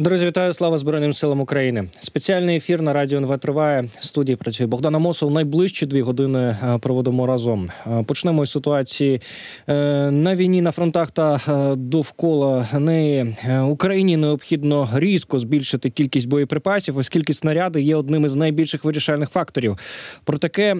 Друзі, 0.00 0.26
вітаю 0.26 0.52
слава 0.52 0.78
Збройним 0.78 1.12
силам 1.12 1.40
України. 1.40 1.88
Спеціальний 2.00 2.56
ефір 2.56 2.82
на 2.82 2.92
радіо 2.92 3.18
НВ 3.18 3.38
триває. 3.38 3.88
В 4.00 4.04
студії 4.04 4.36
працює 4.36 4.66
Богдана 4.66 4.98
Мосов. 4.98 5.30
Найближчі 5.30 5.86
дві 5.86 6.02
години 6.02 6.38
е, 6.38 6.78
проводимо 6.78 7.26
разом. 7.26 7.70
Е, 7.86 8.04
почнемо 8.06 8.42
із 8.42 8.50
ситуації 8.50 9.20
е, 9.68 9.74
на 10.10 10.36
війні 10.36 10.62
на 10.62 10.72
фронтах 10.72 11.10
та 11.10 11.40
довкола 11.76 12.68
неї 12.78 13.36
Україні 13.68 14.16
необхідно 14.16 14.88
різко 14.94 15.38
збільшити 15.38 15.90
кількість 15.90 16.28
боєприпасів, 16.28 16.98
оскільки 16.98 17.34
снаряди 17.34 17.82
є 17.82 17.96
одним 17.96 18.24
із 18.24 18.34
найбільших 18.34 18.84
вирішальних 18.84 19.30
факторів. 19.30 19.78
Про 20.24 20.38
таке 20.38 20.76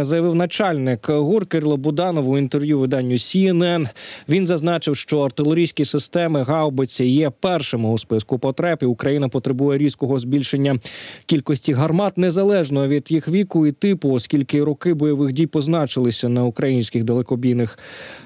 заявив 0.00 0.34
начальник 0.34 1.08
ГУР 1.08 1.46
Кирило 1.46 1.76
Буданов 1.76 2.28
у 2.28 2.38
інтерв'ю 2.38 2.78
виданню 2.78 3.14
CNN. 3.14 3.88
Він 4.28 4.46
зазначив, 4.46 4.96
що 4.96 5.20
артилерійські 5.20 5.84
системи 5.84 6.42
гаубиці 6.42 7.04
є 7.04 7.30
першими 7.40 7.88
у 7.88 7.98
списку 7.98 8.38
потреб 8.38 8.59
потреб 8.60 8.78
і 8.82 8.86
Україна 8.86 9.28
потребує 9.28 9.78
різкого 9.78 10.18
збільшення 10.18 10.78
кількості 11.26 11.72
гармат 11.72 12.18
незалежно 12.18 12.88
від 12.88 13.12
їх 13.12 13.28
віку 13.28 13.66
і 13.66 13.72
типу, 13.72 14.10
оскільки 14.10 14.64
роки 14.64 14.94
бойових 14.94 15.32
дій 15.32 15.46
позначилися 15.46 16.28
на 16.28 16.44
українських 16.44 17.04
далекобійних 17.04 17.78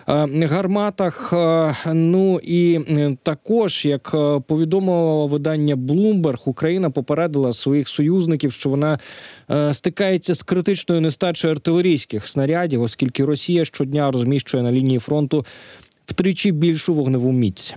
е, 0.09 0.47
гарматах. 0.47 1.33
Е, 1.33 1.75
ну 1.95 2.41
і 2.43 2.81
також 3.23 3.85
як 3.85 4.11
е, 4.15 4.41
повідомило 4.47 5.27
видання 5.27 5.77
Bloomberg, 5.77 6.43
Україна 6.47 6.91
попередила 6.91 7.53
своїх 7.53 7.89
союзників, 7.89 8.53
що 8.53 8.69
вона 8.69 8.99
стикається 9.73 10.35
з 10.35 10.43
критичною 10.43 11.01
нестачею 11.01 11.53
артилерійських 11.53 12.29
снарядів, 12.29 12.83
оскільки 12.83 13.25
Росія 13.25 13.65
щодня 13.65 14.11
розміщує 14.11 14.63
на 14.63 14.73
лінії 14.73 14.99
фронту 14.99 15.45
втричі 16.07 16.53
більшу 16.53 16.95
вогневу 16.95 17.33
міць. 17.33 17.75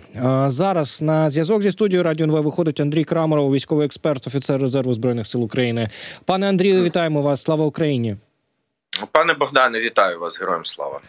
Зараз 0.48 1.02
на 1.02 1.30
зв'язок 1.30 1.62
зі 1.62 1.72
студією 1.72 2.04
Радіо 2.04 2.24
НВ 2.28 2.44
виходить 2.44 2.80
Андрій 2.80 3.04
Крамаров, 3.04 3.54
військовий 3.54 3.86
експерт, 3.86 4.28
офіцер 4.28 4.62
резерву 4.62 4.94
збройних 4.94 5.28
сил 5.28 5.44
України. 5.44 5.90
Пане 6.26 6.50
Андрію, 6.50 6.84
вітаємо 6.84 7.22
вас! 7.22 7.42
Слава 7.42 7.66
Україні! 7.66 8.18
Пане 9.12 9.34
Богдане, 9.34 9.80
вітаю 9.80 10.20
вас, 10.20 10.40
героям 10.40 10.66
слава. 10.66 11.00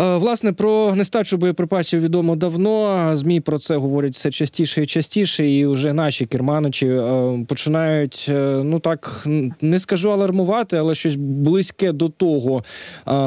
Е, 0.00 0.16
власне, 0.16 0.52
про 0.52 0.94
нестачу 0.94 1.36
боєприпасів 1.36 2.00
відомо 2.00 2.36
давно. 2.36 3.10
Змі 3.16 3.40
про 3.40 3.58
це 3.58 3.76
говорять 3.76 4.12
все 4.12 4.30
частіше 4.30 4.82
і 4.82 4.86
частіше, 4.86 5.46
і 5.46 5.66
вже 5.66 5.92
наші 5.92 6.26
керманичі 6.26 6.86
е, 6.86 7.04
починають 7.48 8.26
е, 8.28 8.32
ну 8.64 8.80
так 8.80 9.22
не 9.60 9.78
скажу 9.78 10.12
алармувати, 10.12 10.76
але 10.76 10.94
щось 10.94 11.14
близьке 11.16 11.92
до 11.92 12.08
того 12.08 12.62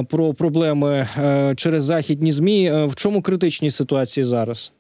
про 0.10 0.34
проблеми 0.34 1.08
через 1.58 1.84
західні 1.84 2.32
змі. 2.32 2.72
В 2.86 2.96
чому 2.96 3.22
критичні 3.22 3.70
ситуації 3.70 4.24
зараз? 4.24 4.74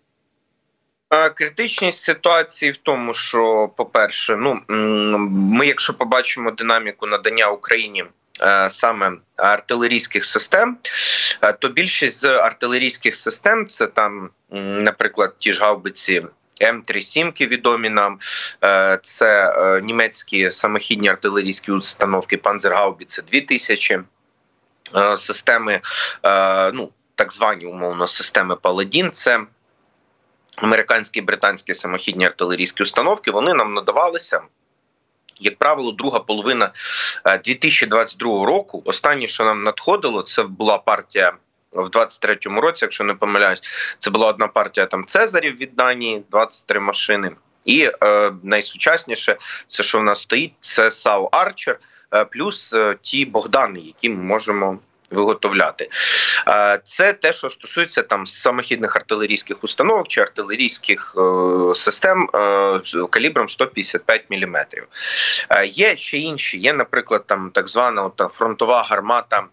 Критичність 1.36 2.04
ситуації 2.04 2.72
в 2.72 2.78
тому, 2.78 3.14
що, 3.14 3.70
по-перше, 3.78 4.36
ну 4.36 4.60
ми, 5.30 5.68
якщо 5.68 5.94
побачимо 5.94 6.52
динаміку 6.52 7.08
надання 7.08 7.48
Україні 7.48 8.04
саме 8.70 9.12
артилерійських 9.36 10.26
систем, 10.26 10.78
е, 11.42 11.54
то 11.54 11.70
більшість 11.70 12.20
з 12.20 12.26
артилерійських 12.26 13.16
систем 13.16 13.68
це 13.68 13.88
там, 13.88 14.30
наприклад, 14.60 15.34
ті 15.38 15.54
ж 15.54 15.62
гаубиці. 15.62 16.26
М37 16.62 17.48
відомі 17.48 17.90
нам 17.90 18.20
е, 18.64 19.00
це 19.04 19.54
німецькі 19.84 20.52
самохідні 20.52 21.08
артилерійські 21.08 21.72
установки 21.72 22.38
Панзергаубіце 22.38 23.22
2000 23.22 24.00
системи, 25.18 25.82
ну 26.74 26.90
так 27.16 27.34
звані 27.34 27.66
умовно 27.66 28.08
системи 28.08 28.56
Паладін. 28.56 29.12
Це 29.12 29.40
американські 30.56 31.20
і 31.20 31.22
британські 31.22 31.74
самохідні 31.74 32.26
артилерійські 32.26 32.84
установки. 32.84 33.32
Вони 33.32 33.54
нам 33.54 33.74
надавалися 33.74 34.42
як 35.46 35.58
правило, 35.58 35.92
друга 35.92 36.20
половина 36.20 36.72
2022 37.44 38.44
е, 38.44 38.46
року. 38.46 38.82
Останнє, 38.86 39.28
що 39.28 39.44
нам 39.44 39.64
надходило, 39.64 40.22
це 40.22 40.44
була 40.44 40.78
партія. 40.78 41.34
В 41.72 41.88
23-му 41.88 42.62
році, 42.62 42.86
якщо 42.86 43.04
не 43.04 43.14
помиляюсь, 43.14 43.62
це 44.00 44.10
була 44.10 44.28
одна 44.28 44.48
партія 44.48 44.86
там 44.86 45.06
Цезарів 45.06 45.58
від 45.58 45.76
Данії, 45.76 46.24
23 46.32 46.80
машини. 46.80 47.32
І 47.66 47.92
е, 48.04 48.32
найсучасніше, 48.44 49.38
це 49.68 49.84
що 49.84 50.00
в 50.00 50.04
нас 50.04 50.22
стоїть, 50.22 50.54
це 50.60 50.92
САУ 50.92 51.30
Арчер, 51.32 51.80
е, 52.14 52.26
плюс 52.26 52.74
е, 52.74 52.98
ті 53.02 53.26
Богдани, 53.26 53.80
які 53.80 54.10
ми 54.10 54.24
можемо 54.24 54.80
виготовляти. 55.14 55.90
Це 56.84 57.14
те, 57.14 57.34
що 57.34 57.50
стосується 57.50 58.04
там 58.04 58.28
самохідних 58.28 58.96
артилерійських 58.96 59.64
установок 59.64 60.08
чи 60.08 60.22
артилерійських 60.22 61.16
е, 61.18 61.74
систем 61.74 62.30
е, 62.36 62.80
калібром 63.10 63.50
155 63.50 64.32
мм. 64.32 64.56
Є 65.66 65.98
ще 65.98 66.18
інші. 66.18 66.60
Є, 66.60 66.74
наприклад, 66.74 67.24
там 67.26 67.52
так 67.54 67.70
звана 67.70 68.04
от, 68.04 68.34
фронтова 68.34 68.84
гармата. 68.84 69.44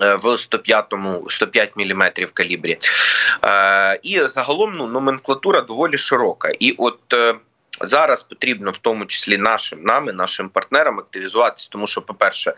Е, 0.00 0.14
в 0.14 0.38
105 0.38 0.94
105 1.28 1.76
мм 1.76 2.02
калібрі. 2.34 2.78
І 4.02 4.20
загалом 4.28 4.74
ну, 4.76 4.86
номенклатура 4.86 5.60
доволі 5.60 5.98
широка. 5.98 6.48
І 6.48 6.74
от 6.78 6.98
Зараз 7.80 8.22
потрібно 8.22 8.70
в 8.70 8.78
тому 8.78 9.06
числі 9.06 9.38
нашим 9.38 9.82
нами, 9.82 10.12
нашим 10.12 10.48
партнерам 10.48 10.98
активізуватися, 10.98 11.68
тому 11.70 11.86
що, 11.86 12.02
по 12.02 12.14
перше, 12.14 12.54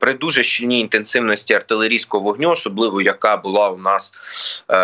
при 0.00 0.14
дуже 0.14 0.42
щільній 0.42 0.80
інтенсивності 0.80 1.54
артилерійського 1.54 2.24
вогню, 2.24 2.50
особливо 2.50 3.00
яка 3.00 3.36
була 3.36 3.70
у 3.70 3.78
нас 3.78 4.12
е, 4.70 4.76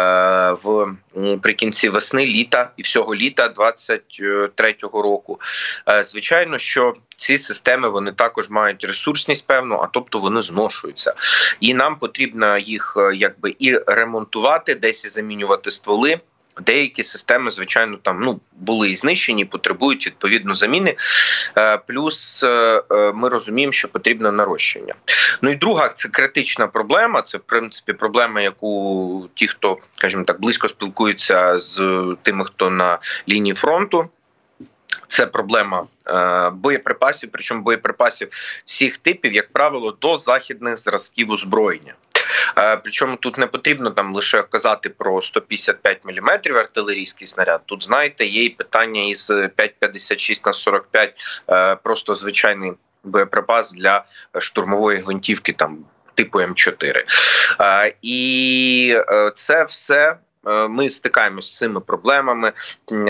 в 0.63 0.97
прикінці 1.43 1.89
весни, 1.89 2.27
літа 2.27 2.71
і 2.77 2.83
всього 2.83 3.15
літа 3.15 3.49
23-го 3.49 5.03
року. 5.03 5.41
Е, 5.89 6.05
звичайно, 6.05 6.59
що 6.59 6.95
ці 7.17 7.39
системи 7.39 7.89
вони 7.89 8.13
також 8.13 8.51
мають 8.51 8.85
ресурсність, 8.85 9.47
певну, 9.47 9.77
а 9.77 9.87
тобто 9.87 10.19
вони 10.19 10.43
зношуються, 10.43 11.15
і 11.61 11.75
нам 11.75 11.97
потрібно 11.97 12.59
їх 12.59 12.95
е, 12.97 13.17
якби 13.17 13.57
і 13.59 13.79
ремонтувати, 13.87 14.75
десь 14.75 15.05
і 15.05 15.09
замінювати 15.09 15.71
стволи. 15.71 16.21
Деякі 16.61 17.03
системи, 17.03 17.51
звичайно, 17.51 17.97
там 18.03 18.21
ну 18.21 18.41
були 18.53 18.91
і 18.91 18.97
знищені, 18.97 19.45
потребують 19.45 20.07
відповідно 20.07 20.55
заміни. 20.55 20.97
Е, 21.59 21.79
плюс 21.79 22.43
е, 22.43 22.83
е, 22.91 23.13
ми 23.13 23.29
розуміємо, 23.29 23.73
що 23.73 23.89
потрібно 23.89 24.33
нарощення. 24.33 24.95
Ну 25.43 25.51
і 25.51 25.55
друга 25.55 25.89
це 25.89 26.09
критична 26.09 26.67
проблема. 26.67 27.23
Це 27.23 27.39
в 27.39 27.41
принципі 27.41 27.93
проблема, 27.93 28.41
яку 28.41 29.29
ті, 29.35 29.47
хто 29.47 29.79
скажімо 29.95 30.25
так 30.25 30.41
близько 30.41 30.69
спілкуються 30.69 31.59
з 31.59 31.77
тими, 32.23 32.45
хто 32.45 32.71
на 32.71 32.99
лінії 33.29 33.55
фронту. 33.55 34.09
Це 35.09 35.27
проблема 35.27 35.87
боєприпасів, 36.53 37.29
причому 37.33 37.63
боєприпасів 37.63 38.29
всіх 38.65 38.99
типів, 38.99 39.33
як 39.33 39.53
правило, 39.53 39.97
до 40.01 40.17
західних 40.17 40.79
зразків 40.79 41.31
озброєння. 41.31 41.95
Е, 42.59 42.77
причому 42.77 43.17
тут 43.17 43.39
не 43.39 43.47
потрібно 43.47 43.91
там 43.91 44.15
лише 44.15 44.43
казати 44.43 44.89
про 44.89 45.23
155 45.23 46.05
мм 46.05 46.29
артилерійський 46.57 47.27
снаряд. 47.27 47.61
Тут 47.67 47.85
знаєте, 47.85 48.27
є 48.27 48.45
і 48.45 48.49
питання 48.49 49.03
із 49.03 49.31
5,56 49.31 50.47
на 50.47 50.53
45, 50.53 51.15
е, 51.51 51.77
просто 51.77 52.15
звичайний 52.15 52.73
боєприпас 53.05 53.73
для 53.73 54.05
штурмової 54.39 54.99
гвинтівки 54.99 55.53
там. 55.53 55.79
Типу 56.17 56.39
М4. 56.39 57.05
Е, 57.61 57.95
і 58.03 58.99
це 59.35 59.65
все 59.65 60.17
ми 60.47 60.91
стикаємося 60.91 61.51
з 61.51 61.57
цими 61.57 61.81
проблемами. 61.81 62.53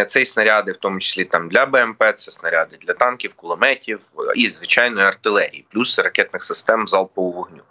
Цей 0.07 0.27
снаряди, 0.27 0.73
в 0.73 0.77
тому 0.77 1.01
числі 1.01 1.25
там 1.25 1.49
для 1.49 1.67
БМП, 1.67 2.03
це 2.17 2.33
снаряди 2.33 2.79
для 2.87 2.93
танків, 2.93 3.35
кулеметів 3.35 4.01
і 4.35 4.49
звичайної 4.49 5.07
артилерії, 5.07 5.65
плюс 5.73 5.99
ракетних 5.99 6.45
систем 6.45 6.89
залпового 6.89 7.35
вогню. 7.35 7.63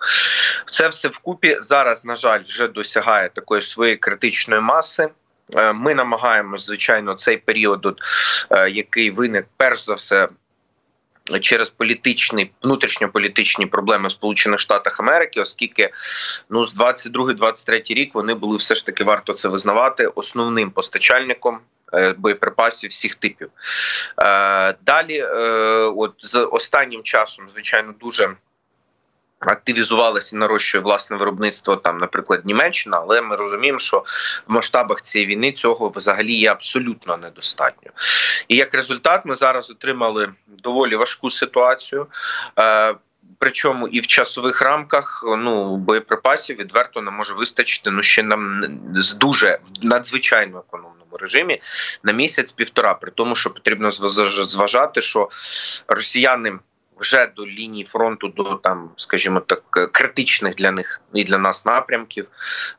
Це 0.65 0.87
все 0.87 1.07
вкупі 1.07 1.57
зараз, 1.61 2.05
на 2.05 2.15
жаль, 2.15 2.43
вже 2.43 2.67
досягає 2.67 3.29
такої 3.29 3.61
своєї 3.61 3.97
критичної 3.97 4.61
маси. 4.61 5.09
Е, 5.55 5.73
ми 5.73 5.93
намагаємось, 5.93 6.65
звичайно, 6.65 7.13
цей 7.13 7.37
період, 7.37 8.01
е, 8.49 8.69
який 8.69 9.11
виник 9.11 9.45
перш 9.57 9.85
за 9.85 9.93
все 9.93 10.27
через 11.41 11.69
політичні 11.69 12.51
внутрішньополітичні 12.61 13.65
проблеми 13.65 14.07
в 14.07 14.11
Сполучених 14.11 14.59
Штатах 14.59 14.99
Америки, 14.99 15.41
оскільки 15.41 15.89
ну 16.49 16.65
з 16.65 16.75
22-23 16.75 17.93
рік 17.93 18.15
вони 18.15 18.33
були 18.33 18.57
все 18.57 18.75
ж 18.75 18.85
таки 18.85 19.03
варто 19.03 19.33
це 19.33 19.49
визнавати 19.49 20.07
основним 20.07 20.71
постачальником. 20.71 21.59
Е, 21.93 22.13
боєприпасів 22.17 22.89
всіх 22.89 23.15
типів 23.15 23.49
е, 24.23 24.73
далі, 24.85 25.17
е, 25.17 25.37
от 25.95 26.13
з 26.21 26.39
останнім 26.39 27.03
часом, 27.03 27.49
звичайно, 27.49 27.93
дуже 27.99 28.35
активізувалася 29.51 30.35
і 30.35 30.39
нарощує 30.39 30.83
власне 30.83 31.17
виробництво 31.17 31.75
там, 31.75 31.97
наприклад, 31.97 32.45
Німеччина, 32.45 32.97
але 32.97 33.21
ми 33.21 33.35
розуміємо, 33.35 33.79
що 33.79 34.03
в 34.47 34.51
масштабах 34.51 35.01
цієї 35.01 35.27
війни 35.27 35.51
цього 35.51 35.89
взагалі 35.95 36.33
є 36.33 36.51
абсолютно 36.51 37.17
недостатньо. 37.17 37.91
І 38.47 38.55
як 38.55 38.73
результат, 38.73 39.25
ми 39.25 39.35
зараз 39.35 39.69
отримали 39.69 40.29
доволі 40.47 40.95
важку 40.95 41.29
ситуацію. 41.29 42.07
Е, 42.59 42.95
Причому 43.39 43.87
і 43.87 43.99
в 43.99 44.07
часових 44.07 44.61
рамках 44.61 45.23
ну 45.37 45.77
боєприпасів 45.77 46.57
відверто 46.57 47.01
не 47.01 47.11
може 47.11 47.33
вистачити 47.33 47.91
ну 47.91 48.03
ще 48.03 48.23
нам 48.23 48.53
з 48.95 49.13
дуже 49.13 49.59
надзвичайно 49.81 50.63
економному 50.67 51.17
режимі 51.17 51.61
на 52.03 52.11
місяць-півтора. 52.11 52.93
При 52.93 53.11
тому, 53.11 53.35
що 53.35 53.49
потрібно 53.49 53.91
зважати, 53.91 55.01
що 55.01 55.29
росіяни 55.87 56.53
вже 57.03 57.27
до 57.35 57.47
лінії 57.47 57.85
фронту, 57.85 58.27
до 58.27 58.55
там, 58.55 58.89
скажімо 58.97 59.39
так, 59.39 59.63
критичних 59.91 60.55
для 60.55 60.71
них 60.71 61.01
і 61.13 61.23
для 61.23 61.37
нас 61.37 61.65
напрямків 61.65 62.27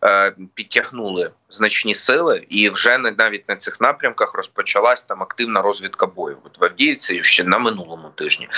е, 0.04 0.34
підтягнули 0.54 1.30
значні 1.54 1.94
сили, 1.94 2.46
і 2.48 2.70
вже 2.70 2.98
навіть 2.98 3.48
на 3.48 3.56
цих 3.56 3.80
напрямках 3.80 4.34
розпочалась 4.34 5.02
там 5.02 5.22
активна 5.22 5.62
розвідка 5.62 6.06
бою. 6.06 6.38
От 6.44 6.60
в 6.60 6.64
Авдіївці 6.64 7.22
ще 7.22 7.44
на 7.44 7.58
минулому 7.58 8.08
тижні. 8.14 8.48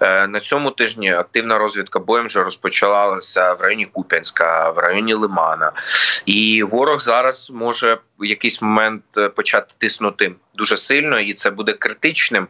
Е, 0.00 0.28
на 0.28 0.40
цьому 0.40 0.70
тижні 0.70 1.12
активна 1.12 1.58
розвідка 1.58 1.98
боєм 1.98 2.26
вже 2.26 2.42
розпочалася 2.44 3.52
в 3.52 3.60
районі 3.60 3.86
Куп'янська, 3.86 4.70
в 4.70 4.78
районі 4.78 5.14
Лимана, 5.14 5.72
і 6.26 6.62
ворог 6.62 7.00
зараз 7.00 7.50
може 7.50 7.98
в 8.18 8.24
якийсь 8.24 8.62
момент 8.62 9.02
е, 9.16 9.28
почати 9.28 9.74
тиснути 9.78 10.32
дуже 10.54 10.76
сильно, 10.76 11.20
і 11.20 11.34
це 11.34 11.50
буде 11.50 11.72
критичним. 11.72 12.48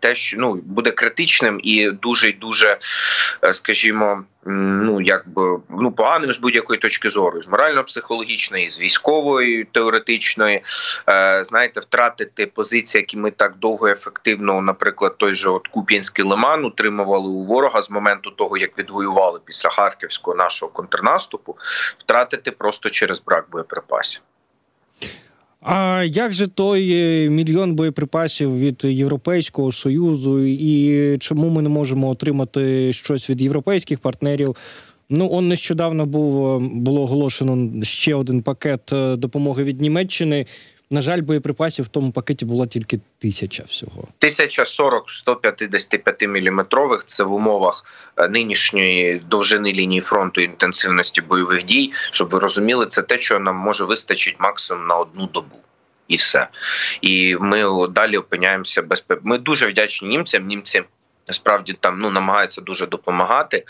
Те, 0.00 0.16
що 0.16 0.36
ну 0.40 0.54
буде 0.54 0.90
критичним 0.90 1.60
і 1.62 1.90
дуже 1.90 2.32
дуже, 2.32 2.78
скажімо 3.52 4.24
ну 4.46 5.00
якби 5.00 5.60
ну 5.70 5.92
поганим 5.92 6.32
з 6.32 6.38
будь-якої 6.38 6.80
точки 6.80 7.10
зору, 7.10 7.42
з 7.42 7.48
морально-психологічної, 7.48 8.70
з 8.70 8.80
військової 8.80 9.64
теоретичної. 9.64 10.62
Е, 11.08 11.44
Знаєте, 11.44 11.80
втратити 11.80 12.46
позиції, 12.46 13.00
які 13.00 13.16
ми 13.16 13.30
так 13.30 13.56
довго 13.56 13.88
ефективно, 13.88 14.60
наприклад, 14.60 15.14
той 15.18 15.34
же 15.34 15.48
от 15.48 15.68
Куп'янський 15.68 16.24
лиман 16.24 16.64
утримували 16.64 17.28
у 17.28 17.44
ворога 17.44 17.82
з 17.82 17.90
моменту 17.90 18.30
того, 18.30 18.56
як 18.56 18.78
відвоювали 18.78 19.40
після 19.44 19.70
харківського 19.70 20.36
нашого 20.36 20.72
контрнаступу, 20.72 21.56
втратити 21.98 22.50
просто 22.50 22.90
через 22.90 23.22
брак 23.22 23.46
боєприпасів. 23.50 24.20
А 25.64 26.04
як 26.06 26.32
же 26.32 26.46
той 26.46 26.92
е, 26.92 27.30
мільйон 27.30 27.74
боєприпасів 27.74 28.58
від 28.58 28.84
Європейського 28.84 29.72
союзу, 29.72 30.40
і 30.46 31.16
чому 31.18 31.48
ми 31.48 31.62
не 31.62 31.68
можемо 31.68 32.08
отримати 32.08 32.92
щось 32.92 33.30
від 33.30 33.42
європейських 33.42 33.98
партнерів? 33.98 34.56
Ну, 35.10 35.28
он 35.32 35.48
нещодавно 35.48 36.06
був 36.06 36.62
е, 36.62 36.68
було 36.72 37.02
оголошено 37.02 37.84
ще 37.84 38.14
один 38.14 38.42
пакет 38.42 38.92
е, 38.92 39.16
допомоги 39.16 39.64
від 39.64 39.80
Німеччини. 39.80 40.46
На 40.94 41.00
жаль, 41.00 41.20
боєприпасів 41.20 41.84
в 41.84 41.88
тому 41.88 42.12
пакеті 42.12 42.44
була 42.44 42.66
тільки 42.66 43.00
тисяча 43.18 43.62
всього. 43.62 44.08
Тисяча 44.18 44.66
сорок 44.66 45.10
155 45.10 46.22
міліметрових. 46.22 47.04
Це 47.06 47.24
в 47.24 47.32
умовах 47.32 47.84
е, 48.16 48.28
нинішньої 48.28 49.22
довжини 49.30 49.72
лінії 49.72 50.00
фронту 50.00 50.40
і 50.40 50.44
інтенсивності 50.44 51.20
бойових 51.20 51.64
дій. 51.64 51.92
Щоб 52.10 52.30
ви 52.30 52.38
розуміли, 52.38 52.86
це 52.86 53.02
те, 53.02 53.20
що 53.20 53.38
нам 53.38 53.56
може 53.56 53.84
вистачить 53.84 54.36
максимум 54.38 54.86
на 54.86 54.96
одну 54.96 55.26
добу. 55.26 55.56
І 56.08 56.16
все, 56.16 56.48
і 57.00 57.36
ми 57.40 57.88
далі 57.88 58.16
опиняємося 58.16 58.82
без 58.82 59.04
Ми 59.22 59.38
дуже 59.38 59.66
вдячні 59.66 60.08
німцям. 60.08 60.46
Німці 60.46 60.82
Насправді 61.28 61.72
там 61.72 61.98
ну 62.00 62.10
намагаються 62.10 62.60
дуже 62.60 62.86
допомагати. 62.86 63.64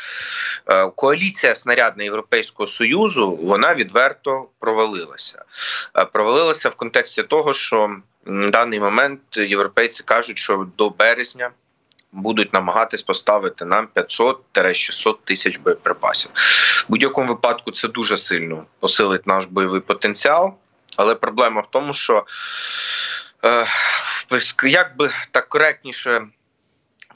Е, 0.67 0.87
коаліція 0.87 1.55
снарядна 1.55 2.05
Європейського 2.05 2.67
союзу 2.67 3.39
вона 3.43 3.75
відверто 3.75 4.49
провалилася. 4.59 5.45
Е, 5.97 6.05
провалилася 6.05 6.69
в 6.69 6.75
контексті 6.75 7.23
того, 7.23 7.53
що 7.53 7.97
в 8.27 8.51
даний 8.51 8.81
момент 8.81 9.21
європейці 9.37 10.03
кажуть, 10.03 10.39
що 10.39 10.67
до 10.77 10.91
березня 10.91 11.51
будуть 12.13 12.53
намагатись 12.53 13.03
поставити 13.03 13.65
нам 13.65 13.89
500-600 13.95 15.17
тисяч 15.25 15.57
боєприпасів. 15.57 16.31
В 16.35 16.85
будь-якому 16.89 17.29
випадку 17.29 17.71
це 17.71 17.89
дуже 17.89 18.19
сильно 18.19 18.65
посилить 18.81 19.27
наш 19.27 19.45
бойовий 19.45 19.81
потенціал, 19.81 20.55
але 20.97 21.15
проблема 21.15 21.61
в 21.61 21.67
тому, 21.71 21.93
що 21.93 22.27
е, 23.45 23.67
як 24.63 24.97
би 24.97 25.11
так 25.31 25.49
коректніше 25.49 26.27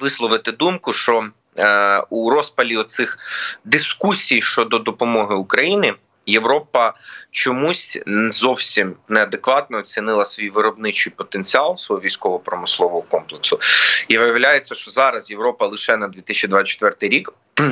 висловити 0.00 0.52
думку, 0.52 0.92
що 0.92 1.28
е, 1.58 2.02
у 2.10 2.30
розпалі 2.30 2.76
оцих 2.76 3.18
дискусій 3.64 4.42
щодо 4.42 4.78
допомоги 4.78 5.34
Україні. 5.34 5.94
Європа 6.28 6.94
чомусь 7.30 7.98
зовсім 8.30 8.96
неадекватно 9.08 9.78
оцінила 9.78 10.24
свій 10.24 10.50
виробничий 10.50 11.12
потенціал 11.16 11.76
свого 11.76 12.02
військово-промислового 12.02 13.02
комплексу, 13.02 13.60
і 14.08 14.18
виявляється, 14.18 14.74
що 14.74 14.90
зараз 14.90 15.30
Європа 15.30 15.66
лише 15.66 15.96
на 15.96 16.08
2024 16.08 17.16
рік 17.16 17.32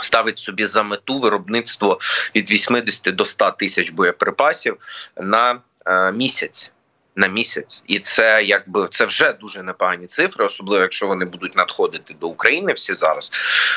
ставить 0.00 0.38
собі 0.38 0.66
за 0.66 0.82
мету 0.82 1.18
виробництво 1.18 1.98
від 2.34 2.50
80 2.50 3.14
до 3.14 3.24
100 3.24 3.50
тисяч 3.50 3.90
боєприпасів 3.90 4.76
на 5.16 5.60
е, 5.86 6.12
місяць 6.12 6.72
на 7.16 7.26
місяць, 7.26 7.82
і 7.86 7.98
це 7.98 8.42
якби 8.44 8.88
це 8.90 9.04
вже 9.04 9.32
дуже 9.32 9.62
непогані 9.62 10.06
цифри, 10.06 10.44
особливо 10.44 10.82
якщо 10.82 11.06
вони 11.06 11.24
будуть 11.24 11.56
надходити 11.56 12.14
до 12.20 12.28
України 12.28 12.72
всі 12.72 12.94
зараз. 12.94 13.32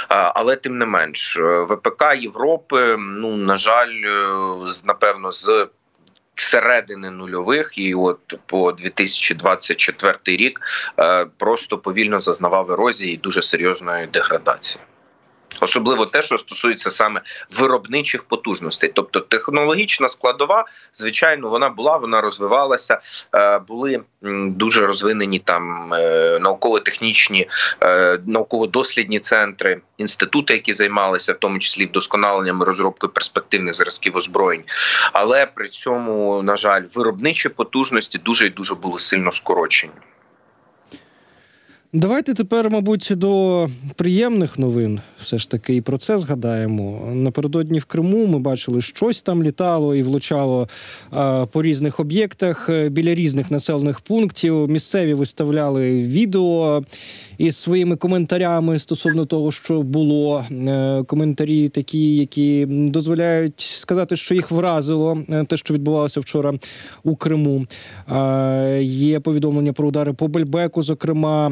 Але 0.09 0.55
тим 0.55 0.77
не 0.77 0.85
менш, 0.85 1.37
е, 1.37 1.61
ВПК 1.61 2.03
Європи, 2.17 2.95
ну 2.99 3.37
на 3.37 3.57
жаль, 3.57 4.01
е, 4.05 4.71
напевно, 4.85 5.31
з 5.31 5.67
середини 6.35 7.09
нульових, 7.09 7.77
і 7.77 7.95
от 7.95 8.19
по 8.45 8.71
2024 8.71 10.17
рік 10.25 10.59
е, 10.99 11.25
просто 11.37 11.77
повільно 11.77 12.19
зазнавав 12.19 12.71
ерозії 12.71 13.13
і 13.13 13.17
дуже 13.17 13.41
серйозної 13.41 14.07
деградації 14.07 14.83
особливо 15.61 16.05
те, 16.05 16.21
що 16.21 16.37
стосується 16.37 16.91
саме 16.91 17.21
виробничих 17.59 18.23
потужностей, 18.23 18.91
тобто 18.95 19.19
технологічна 19.19 20.09
складова, 20.09 20.65
звичайно, 20.93 21.49
вона 21.49 21.69
була, 21.69 21.97
вона 21.97 22.21
розвивалася. 22.21 22.99
Е, 23.35 23.59
були 23.59 24.01
дуже 24.47 24.87
розвинені 24.87 25.39
там 25.39 25.93
е, 25.93 26.39
науково-технічні, 26.41 27.49
е, 27.83 28.19
науково-дослідні 28.27 29.19
центри, 29.19 29.81
інститути, 29.97 30.53
які 30.53 30.73
займалися 30.73 31.33
в 31.33 31.39
тому 31.39 31.59
числі 31.59 31.85
вдосконаленням 31.85 32.63
розробкою 32.63 33.13
перспективних 33.13 33.73
зразків 33.73 34.17
озброєнь. 34.17 34.63
Але 35.13 35.45
при 35.45 35.69
цьому, 35.69 36.41
на 36.43 36.55
жаль, 36.55 36.83
виробничі 36.93 37.49
потужності 37.49 38.17
дуже 38.17 38.47
і 38.47 38.49
дуже 38.49 38.75
були 38.75 38.99
сильно 38.99 39.31
скорочені. 39.31 39.93
Давайте 41.95 42.33
тепер, 42.33 42.69
мабуть, 42.69 43.11
до 43.15 43.67
приємних 43.95 44.59
новин. 44.59 44.99
Все 45.19 45.37
ж 45.37 45.49
таки, 45.49 45.75
і 45.75 45.81
про 45.81 45.97
це 45.97 46.19
згадаємо. 46.19 47.11
Напередодні 47.13 47.79
в 47.79 47.85
Криму 47.85 48.27
ми 48.27 48.39
бачили, 48.39 48.81
щось 48.81 49.21
там 49.21 49.43
літало 49.43 49.95
і 49.95 50.03
влучало 50.03 50.67
по 51.51 51.61
різних 51.61 51.99
об'єктах 51.99 52.69
е, 52.69 52.89
біля 52.89 53.15
різних 53.15 53.51
населених 53.51 53.99
пунктів. 53.99 54.69
Місцеві 54.69 55.13
виставляли 55.13 56.01
відео 56.01 56.83
із 57.37 57.57
своїми 57.57 57.95
коментарями 57.95 58.79
стосовно 58.79 59.25
того, 59.25 59.51
що 59.51 59.81
було. 59.81 60.45
Е, 60.51 61.03
коментарі 61.07 61.69
такі, 61.69 62.15
які 62.15 62.65
дозволяють 62.69 63.59
сказати, 63.59 64.15
що 64.15 64.35
їх 64.35 64.51
вразило 64.51 65.17
е, 65.29 65.43
те, 65.43 65.57
що 65.57 65.73
відбувалося 65.73 66.19
вчора 66.19 66.53
у 67.03 67.15
Криму. 67.15 67.65
Є 68.81 69.19
повідомлення 69.19 69.73
про 69.73 69.87
удари 69.87 70.13
по 70.13 70.27
Бельбеку, 70.27 70.81
зокрема. 70.81 71.51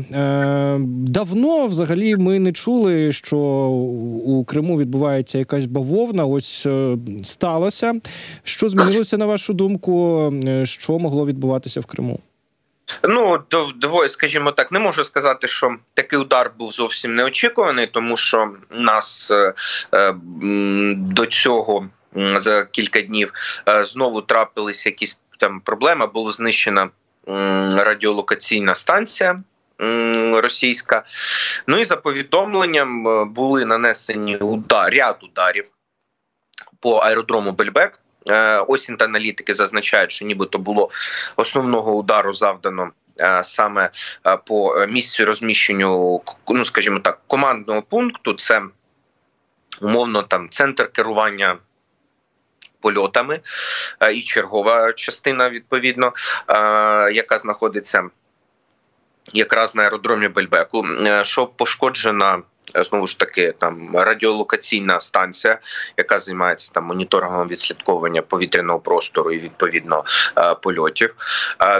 Давно 0.87 1.67
взагалі 1.67 2.15
ми 2.15 2.39
не 2.39 2.51
чули, 2.51 3.11
що 3.11 3.37
у 4.25 4.43
Криму 4.43 4.77
відбувається 4.77 5.37
якась 5.37 5.65
бавовна. 5.65 6.25
Ось 6.25 6.65
е, 6.65 6.97
сталося. 7.23 7.93
Що 8.43 8.69
змінилося 8.69 9.17
на 9.17 9.25
вашу 9.25 9.53
думку? 9.53 10.17
Е, 10.45 10.65
що 10.65 10.99
могло 10.99 11.25
відбуватися 11.25 11.79
в 11.79 11.85
Криму? 11.85 12.19
Ну 13.03 13.43
доволі, 13.75 14.09
скажімо 14.09 14.51
так, 14.51 14.71
не 14.71 14.79
можу 14.79 15.03
сказати, 15.03 15.47
що 15.47 15.75
такий 15.93 16.19
удар 16.19 16.51
був 16.57 16.71
зовсім 16.71 17.15
неочікуваний, 17.15 17.87
тому 17.87 18.17
що 18.17 18.51
нас 18.69 19.31
е, 19.31 19.53
е, 19.93 20.13
до 20.95 21.25
цього 21.25 21.89
за 22.15 22.65
кілька 22.65 23.01
днів 23.01 23.33
е, 23.69 23.85
знову 23.85 24.21
трапилися 24.21 24.89
якісь 24.89 25.17
там 25.37 25.59
проблеми. 25.59 26.07
Було 26.07 26.31
знищена 26.31 26.83
е, 26.83 26.89
радіолокаційна 27.83 28.75
станція 28.75 29.43
російська. 30.33 31.03
Ну 31.67 31.77
і 31.77 31.85
за 31.85 31.97
повідомленням 31.97 33.07
е, 33.07 33.25
були 33.25 33.65
нанесені 33.65 34.37
удар, 34.37 34.93
ряд 34.93 35.17
ударів 35.21 35.65
по 36.79 36.97
аеродрому 36.97 37.51
Бельбек. 37.51 37.99
Е, 38.29 38.59
Осінь 38.59 38.97
та 38.97 39.05
аналітики 39.05 39.53
зазначають, 39.53 40.11
що 40.11 40.25
нібито 40.25 40.59
було 40.59 40.89
основного 41.35 41.95
удару 41.95 42.33
завдано. 42.33 42.91
Е, 43.19 43.43
саме 43.43 43.89
по 44.45 44.85
місцю 44.85 45.25
розміщенню, 45.25 46.21
ну 46.47 46.65
скажімо 46.65 46.99
так, 46.99 47.19
командного 47.27 47.81
пункту, 47.81 48.33
це 48.33 48.61
умовно 49.81 50.23
там 50.23 50.49
центр 50.49 50.91
керування 50.91 51.57
польотами 52.81 53.39
і 54.13 54.21
чергова 54.21 54.93
частина, 54.93 55.49
відповідно, 55.49 56.13
яка 57.11 57.39
знаходиться 57.39 58.09
якраз 59.33 59.75
на 59.75 59.83
аеродромі 59.83 60.27
Бельбеку, 60.27 60.85
е, 60.85 61.25
що 61.25 61.47
пошкоджена 61.47 62.41
Знову 62.75 63.07
ж 63.07 63.19
таки, 63.19 63.53
там 63.57 63.97
радіолокаційна 63.97 65.01
станція, 65.01 65.59
яка 65.97 66.19
займається 66.19 66.71
там 66.73 66.83
моніторингом 66.83 67.47
відслідковування 67.47 68.21
повітряного 68.21 68.79
простору 68.79 69.31
і 69.31 69.39
відповідно 69.39 70.03
польотів. 70.61 71.15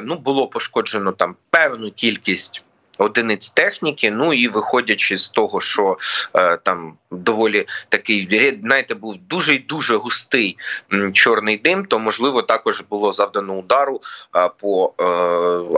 Ну 0.03 0.15
було 0.15 0.48
пошкоджено 0.48 1.12
там 1.12 1.36
певну 1.50 1.91
кількість 1.91 2.63
одиниць 3.01 3.50
техніки. 3.50 4.12
Ну 4.12 4.33
і 4.33 4.48
виходячи 4.48 5.17
з 5.17 5.29
того, 5.29 5.62
що 5.62 5.98
е, 6.33 6.57
там 6.57 6.93
доволі 7.12 7.65
такий 7.89 8.57
знаєте, 8.63 8.95
був 8.95 9.15
дуже 9.17 9.57
дуже 9.57 9.95
густий 9.95 10.57
м, 10.93 11.13
чорний 11.13 11.57
дим, 11.57 11.86
то 11.86 12.00
можливо 12.00 12.41
також 12.41 12.83
було 12.89 13.13
завдано 13.13 13.53
удару 13.53 14.01
е, 14.36 14.50
по 14.60 14.93
е, 15.00 15.03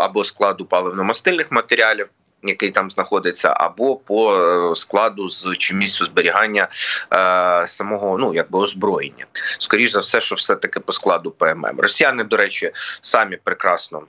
або 0.01 0.23
складу 0.23 0.63
паливно-мастильних 0.63 1.47
матеріалів. 1.49 2.09
Який 2.43 2.71
там 2.71 2.91
знаходиться, 2.91 3.53
або 3.57 3.95
по 3.95 4.35
е, 4.35 4.75
складу 4.75 5.29
з 5.29 5.55
чи 5.57 5.75
місцю 5.75 6.05
зберігання 6.05 6.67
е, 7.15 7.67
самого 7.67 8.17
ну 8.17 8.33
якби 8.33 8.59
озброєння, 8.59 9.25
скоріш 9.59 9.91
за 9.91 9.99
все, 9.99 10.21
що 10.21 10.35
все 10.35 10.55
таки 10.55 10.79
по 10.79 10.91
складу 10.91 11.31
ПММ. 11.31 11.75
Росіяни, 11.77 12.23
до 12.23 12.37
речі, 12.37 12.71
самі 13.01 13.37
прекрасно 13.37 14.03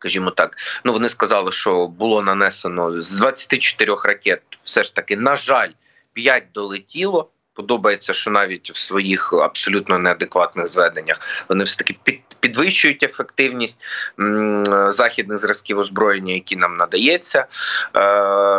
скажімо 0.00 0.30
так. 0.30 0.56
Ну 0.84 0.92
вони 0.92 1.08
сказали, 1.08 1.52
що 1.52 1.86
було 1.86 2.22
нанесено 2.22 3.00
з 3.00 3.10
24 3.10 3.94
ракет, 4.04 4.42
все 4.62 4.82
ж 4.82 4.94
таки, 4.94 5.16
на 5.16 5.36
жаль, 5.36 5.70
5 6.12 6.44
долетіло. 6.54 7.30
Подобається, 7.60 8.12
що 8.12 8.30
навіть 8.30 8.70
в 8.70 8.76
своїх 8.76 9.32
абсолютно 9.32 9.98
неадекватних 9.98 10.68
зведеннях 10.68 11.44
вони 11.48 11.64
все 11.64 11.76
таки 11.76 11.96
під, 12.02 12.20
підвищують 12.40 13.02
ефективність 13.02 13.80
м, 14.20 14.92
західних 14.92 15.38
зразків 15.38 15.78
озброєння, 15.78 16.34
які 16.34 16.56
нам 16.56 16.76
надається. 16.76 17.38
Е, 17.38 17.46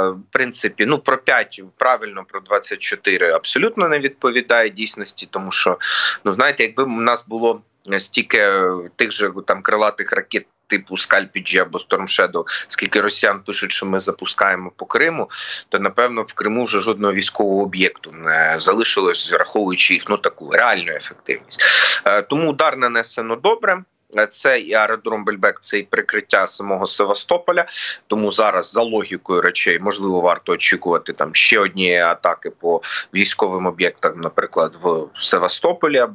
В 0.10 0.20
принципі, 0.31 0.86
ну 0.86 1.00
про 1.00 1.17
5 1.17 1.62
правильно, 1.77 2.24
про 2.27 2.39
24 2.39 3.31
абсолютно 3.31 3.89
не 3.89 4.00
відповідає 4.00 4.70
дійсності, 4.70 5.27
тому 5.31 5.51
що 5.51 5.77
ну 6.25 6.34
знаєте, 6.34 6.63
якби 6.63 6.84
у 6.84 7.01
нас 7.01 7.25
було 7.27 7.62
стільки 7.98 8.62
тих 8.96 9.12
же 9.12 9.31
там 9.48 9.62
крилатих 9.62 10.12
ракет 10.12 10.46
типу 10.71 10.97
SCALP 10.98 11.42
EG 11.42 11.60
або 11.59 11.77
Shadow, 11.79 12.43
скільки 12.67 13.01
росіян 13.01 13.39
пишуть, 13.45 13.71
що 13.71 13.85
ми 13.85 13.99
запускаємо 13.99 14.71
по 14.75 14.85
Криму, 14.85 15.29
то 15.69 15.79
напевно 15.79 16.21
в 16.21 16.33
Криму 16.33 16.65
вже 16.65 16.79
жодного 16.79 17.13
військового 17.13 17.63
об'єкту 17.63 18.11
не 18.11 18.55
залишилось, 18.57 19.31
враховуючи 19.31 19.93
їх 19.93 20.03
ну 20.09 20.17
таку 20.17 20.51
реальну 20.51 20.91
ефективність. 20.91 21.63
Е, 22.05 22.21
тому 22.21 22.49
удар 22.49 22.77
нанесено 22.77 23.35
добре. 23.35 23.77
Е, 24.17 24.27
це 24.27 24.59
і 24.59 24.73
аеродром 24.73 25.25
Бельбек, 25.25 25.59
це 25.59 25.79
і 25.79 25.83
прикриття 25.83 26.47
самого 26.47 26.87
Севастополя. 26.87 27.65
Тому 28.07 28.31
зараз 28.31 28.71
за 28.71 28.81
логікою 28.81 29.41
речей 29.41 29.79
можливо 29.79 30.21
варто 30.21 30.51
очікувати 30.51 31.13
там 31.13 31.35
ще 31.35 31.59
однієї 31.59 31.99
атаки 31.99 32.49
по 32.49 32.81
військовим 33.13 33.65
об'єктам, 33.65 34.21
наприклад, 34.21 34.77
в 34.83 35.07
Севастополі. 35.17 36.05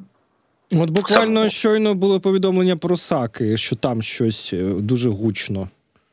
От 0.72 0.90
буквально 0.90 1.48
щойно 1.48 1.94
було 1.94 2.20
повідомлення 2.20 2.76
про 2.76 2.96
САКи, 2.96 3.56
що 3.56 3.76
там 3.76 4.02
щось 4.02 4.52
е, 4.52 4.62
дуже 4.62 5.10
гучно. 5.10 5.68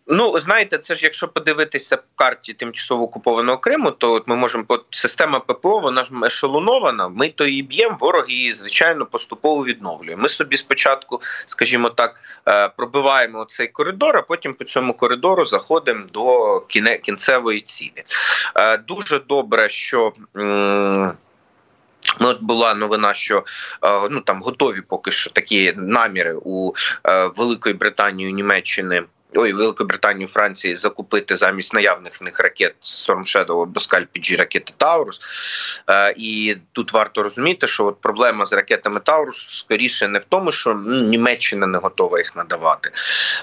Ну, 0.08 0.40
знаєте, 0.40 0.78
це 0.78 0.96
ж 0.96 1.04
якщо 1.04 1.28
подивитися 1.28 1.98
по 1.98 2.04
карті 2.16 2.54
тимчасово 2.54 3.04
окупованого 3.04 3.58
Криму, 3.58 3.92
то 3.92 4.12
от 4.12 4.28
ми 4.28 4.36
можемо 4.36 4.64
от 4.68 4.86
система 4.90 5.40
ППО, 5.40 5.80
вона 5.80 6.04
ж 6.04 6.12
ешелонована. 6.26 7.08
Ми 7.08 7.30
то 7.30 7.46
її 7.46 7.64
б'ємо, 7.64 7.98
ворог 8.00 8.30
її 8.30 8.54
звичайно 8.54 9.06
поступово 9.06 9.66
відновлює. 9.66 10.16
Ми 10.16 10.30
собі 10.30 10.58
спочатку, 10.58 11.22
скажімо 11.46 11.90
так, 11.90 12.16
е, 12.48 12.70
пробиваємо 12.70 13.46
цей 13.46 13.68
коридор, 13.68 14.18
а 14.18 14.22
потім 14.22 14.54
по 14.54 14.64
цьому 14.64 14.94
коридору 14.94 15.46
заходимо 15.46 16.06
до 16.14 16.60
кінцевої 17.02 17.62
цілі. 17.62 18.04
Е, 18.56 18.78
дуже 18.78 19.20
добре, 19.20 19.70
що. 19.70 20.14
Ну, 22.24 22.30
от 22.30 22.42
була 22.42 22.74
новина, 22.74 23.14
що 23.14 23.44
е, 23.86 24.08
ну 24.12 24.22
там 24.22 24.42
готові 24.42 24.82
поки 24.82 25.12
що 25.12 25.30
такі 25.30 25.74
наміри 25.78 26.36
у 26.42 26.74
е, 27.08 27.28
Великої 27.28 27.76
Британії, 27.76 28.34
Німеччини. 28.34 29.04
Ой, 29.36 29.54
Великої 29.54 29.88
Британії, 29.88 30.28
Франції 30.28 30.76
закупити 30.76 31.36
замість 31.36 31.74
наявних 31.74 32.22
в 32.22 32.24
них 32.24 32.40
ракет 32.40 32.76
Storm 32.82 33.20
Shadow 33.20 33.62
або 33.62 33.80
Scalp 33.80 34.38
ракети 34.38 34.74
Таурус. 34.78 35.20
Е, 35.90 36.14
і 36.18 36.58
тут 36.72 36.94
варто 36.94 37.24
розуміти, 37.24 37.68
що 37.68 37.86
от 37.86 38.02
проблема 38.02 38.46
з 38.46 38.54
ракетами 38.54 39.00
Таурус 39.00 39.48
скоріше 39.50 40.08
не 40.08 40.20
в 40.20 40.26
тому, 40.30 40.52
що 40.52 40.74
Німеччина 41.02 41.68
не 41.68 41.78
готова 41.78 42.18
їх 42.18 42.36
надавати, 42.36 42.92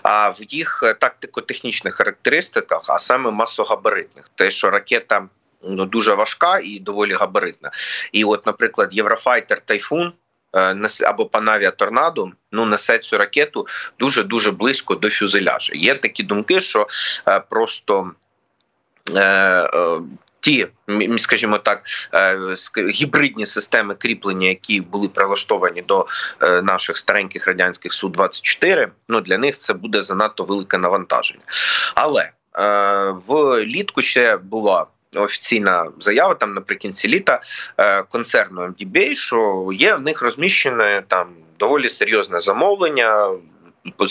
а 0.03 0.29
в 0.29 0.37
їх 0.41 0.83
тактико-технічних 1.01 1.95
характеристиках, 1.95 2.83
а 2.89 2.99
саме 2.99 3.31
масогабаритних. 3.31 4.31
Те, 4.35 4.51
що 4.51 4.71
ракета 4.71 5.29
ну, 5.63 5.85
дуже 5.85 6.15
важка 6.15 6.61
і 6.65 6.79
доволі 6.79 7.13
габаритна. 7.13 7.71
І, 8.13 8.25
от, 8.25 8.47
наприклад, 8.47 8.89
Єврофайтер 8.93 9.61
Тайфун. 9.61 10.13
Е, 10.57 10.89
або 11.05 11.27
Панавія 11.27 11.71
Торнадо 11.71 12.31
ну 12.53 12.67
несе 12.67 12.99
цю 12.99 13.19
ракету 13.19 13.67
дуже 13.99 14.23
дуже 14.23 14.51
близько 14.51 14.95
до 14.95 15.11
фюзеляжа. 15.11 15.73
Є 15.75 15.95
такі 15.95 16.23
думки, 16.23 16.61
що 16.61 16.87
е, 17.29 17.41
просто 17.41 18.11
е, 19.17 19.71
ті, 20.41 20.67
скажімо 21.19 21.59
так, 21.59 21.83
гібридні 22.77 23.47
системи 23.47 23.95
кріплення, 23.95 24.49
які 24.49 24.81
були 24.81 25.09
прилаштовані 25.09 25.83
до 25.83 26.07
наших 26.63 26.99
стареньких 26.99 27.47
радянських 27.47 27.93
су 27.93 28.09
24 28.09 28.93
ну 29.09 29.21
для 29.21 29.39
них 29.39 29.59
це 29.59 29.75
буде 29.75 30.03
занадто 30.03 30.45
велике 30.45 30.79
навантаження. 30.79 31.45
Але 31.95 32.23
е, 32.23 33.15
в 33.27 33.67
ще 33.99 34.37
була 34.37 34.87
офіційна 35.17 35.91
заява 35.99 36.35
там 36.35 36.55
наприкінці 36.55 37.09
літа 37.09 37.41
е, 37.79 38.03
концерну 38.03 38.61
MDBA, 38.63 39.15
що 39.15 39.71
є 39.73 39.95
в 39.95 40.01
них 40.01 40.23
розміщене 40.23 41.03
там 41.09 41.29
доволі 41.59 41.89
серйозне 41.89 42.41
замовлення. 42.41 43.31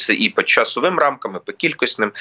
І 0.09 0.29
по 0.29 0.43
часовим 0.43 0.99
рамкам, 0.99 1.35
і 1.35 1.39
по 1.45 1.51
кількісним 1.51 2.11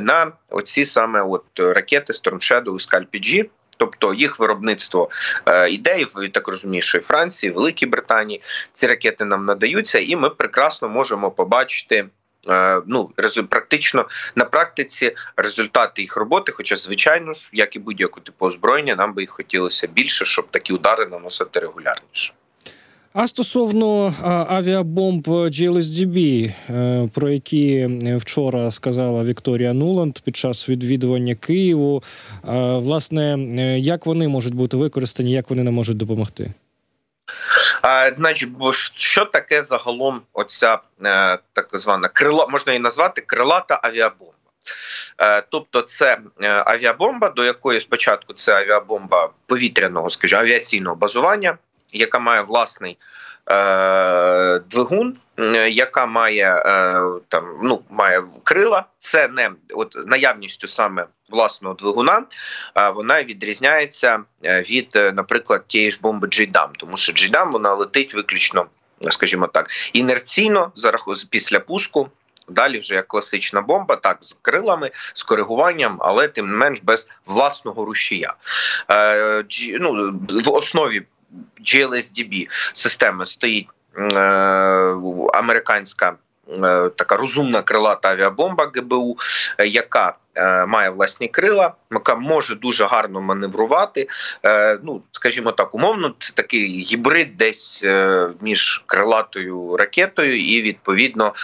на 0.00 0.32
оці 0.50 0.84
саме 0.84 1.22
от 1.22 1.44
ракети 1.56 2.12
Storm 2.12 2.34
Shadow 2.34 2.74
і 2.74 2.78
Scalp-G, 2.78 3.48
Тобто 3.76 4.14
їх 4.14 4.38
виробництво 4.38 5.10
е, 5.46 5.70
ідей 5.70 6.06
в 6.14 6.28
так 6.28 6.48
розумію, 6.48 6.82
що 6.82 6.98
і 6.98 7.00
Франції, 7.00 7.52
Великій 7.52 7.86
Британії 7.86 8.42
ці 8.72 8.86
ракети 8.86 9.24
нам 9.24 9.44
надаються, 9.44 9.98
і 9.98 10.16
ми 10.16 10.30
прекрасно 10.30 10.88
можемо 10.88 11.30
побачити 11.30 12.06
ну 12.86 13.10
практично 13.48 14.06
на 14.34 14.44
практиці 14.44 15.12
результати 15.36 16.02
їх 16.02 16.16
роботи. 16.16 16.52
Хоча, 16.52 16.76
звичайно 16.76 17.34
ж, 17.34 17.50
як 17.52 17.76
і 17.76 17.78
будь-яку 17.78 18.20
типу 18.20 18.46
озброєння, 18.46 18.96
нам 18.96 19.14
би 19.14 19.22
їх 19.22 19.30
хотілося 19.30 19.86
більше, 19.86 20.24
щоб 20.24 20.50
такі 20.50 20.72
удари 20.72 21.06
наносити 21.06 21.60
регулярніше. 21.60 22.34
А 23.16 23.28
стосовно 23.28 24.14
авіабомб 24.48 25.28
GLSDB, 25.28 26.50
е, 26.70 27.08
про 27.14 27.28
які 27.28 27.88
вчора 28.16 28.70
сказала 28.70 29.24
Вікторія 29.24 29.72
Нуланд 29.72 30.18
під 30.18 30.36
час 30.36 30.68
відвідування 30.68 31.34
Києву, 31.34 32.02
власне, 32.76 33.36
е, 33.36 33.78
як 33.78 34.06
вони 34.06 34.28
можуть 34.28 34.54
бути 34.54 34.76
використані, 34.76 35.32
як 35.32 35.50
вони 35.50 35.62
нам 35.62 35.74
можуть 35.74 35.96
допомогти? 35.96 36.52
А, 37.82 38.10
Значить, 38.16 38.50
що 38.94 39.24
таке 39.24 39.62
загалом 39.62 40.22
оця 40.32 40.78
е, 41.04 41.38
так 41.52 41.68
звана 41.72 42.08
крила, 42.08 42.46
можна 42.46 42.72
її 42.72 42.82
назвати 42.82 43.20
крилата 43.20 43.80
авіабомба. 43.82 44.32
Е, 45.18 45.42
тобто, 45.48 45.82
це 45.82 46.18
е, 46.40 46.62
авіабомба, 46.66 47.28
до 47.28 47.44
якої 47.44 47.80
спочатку 47.80 48.32
це 48.32 48.54
авіабомба 48.54 49.30
повітряного, 49.46 50.10
скажімо, 50.10 50.40
авіаційного 50.40 50.96
базування, 50.96 51.58
яка 51.92 52.18
має 52.18 52.42
власний 52.42 52.98
двигун, 54.70 55.16
яка 55.70 56.06
має 56.06 56.62
е, 56.66 57.02
там 57.28 57.44
ну 57.62 57.82
має 57.90 58.22
крила. 58.42 58.84
Це 58.98 59.28
не 59.28 59.50
от 59.74 59.96
наявністю 60.06 60.68
саме 60.68 61.06
власного 61.28 61.74
двигуна. 61.74 62.22
А 62.74 62.90
вона 62.90 63.24
відрізняється 63.24 64.20
е, 64.44 64.62
від, 64.62 64.88
е, 64.96 65.12
наприклад, 65.12 65.64
тієї 65.66 65.90
ж 65.90 65.98
бомби 66.02 66.28
Джейдам, 66.28 66.70
тому 66.76 66.96
що 66.96 67.12
Джейдам 67.12 67.52
вона 67.52 67.74
летить 67.74 68.14
виключно, 68.14 68.66
скажімо 69.10 69.46
так, 69.46 69.70
інерційно 69.92 70.72
за 70.76 70.92
після 71.30 71.60
пуску. 71.60 72.10
Далі 72.48 72.78
вже 72.78 72.94
як 72.94 73.08
класична 73.08 73.60
бомба, 73.60 73.96
так 73.96 74.18
з 74.20 74.32
крилами, 74.42 74.90
з 75.14 75.22
коригуванням, 75.22 75.96
але 76.00 76.28
тим 76.28 76.50
не 76.50 76.56
менш 76.56 76.80
без 76.82 77.08
власного 77.26 77.84
рушія. 77.84 78.34
Е, 78.90 79.44
ну, 79.80 80.20
В 80.44 80.48
основі 80.48 81.02
GLSDB 81.60 82.48
системи 82.72 83.26
стоїть 83.26 83.68
е, 83.98 84.18
американська 85.34 86.14
е, 86.48 86.90
така 86.96 87.16
розумна 87.16 87.62
крилата 87.62 88.10
авіабомба 88.10 88.70
ГБУ, 88.74 89.16
е, 89.58 89.66
яка 89.66 90.14
е, 90.36 90.66
Має 90.66 90.90
власні 90.90 91.28
крила, 91.28 91.72
яка 91.90 92.14
може 92.14 92.54
дуже 92.54 92.84
гарно 92.84 93.20
маневрувати. 93.20 94.08
Е, 94.46 94.78
ну, 94.82 95.02
скажімо 95.12 95.52
так, 95.52 95.74
умовно, 95.74 96.14
це 96.18 96.32
такий 96.32 96.82
гібрид, 96.82 97.36
десь 97.36 97.80
е, 97.84 98.28
між 98.40 98.82
крилатою 98.86 99.76
ракетою, 99.76 100.46
і 100.46 100.62
відповідно, 100.62 101.34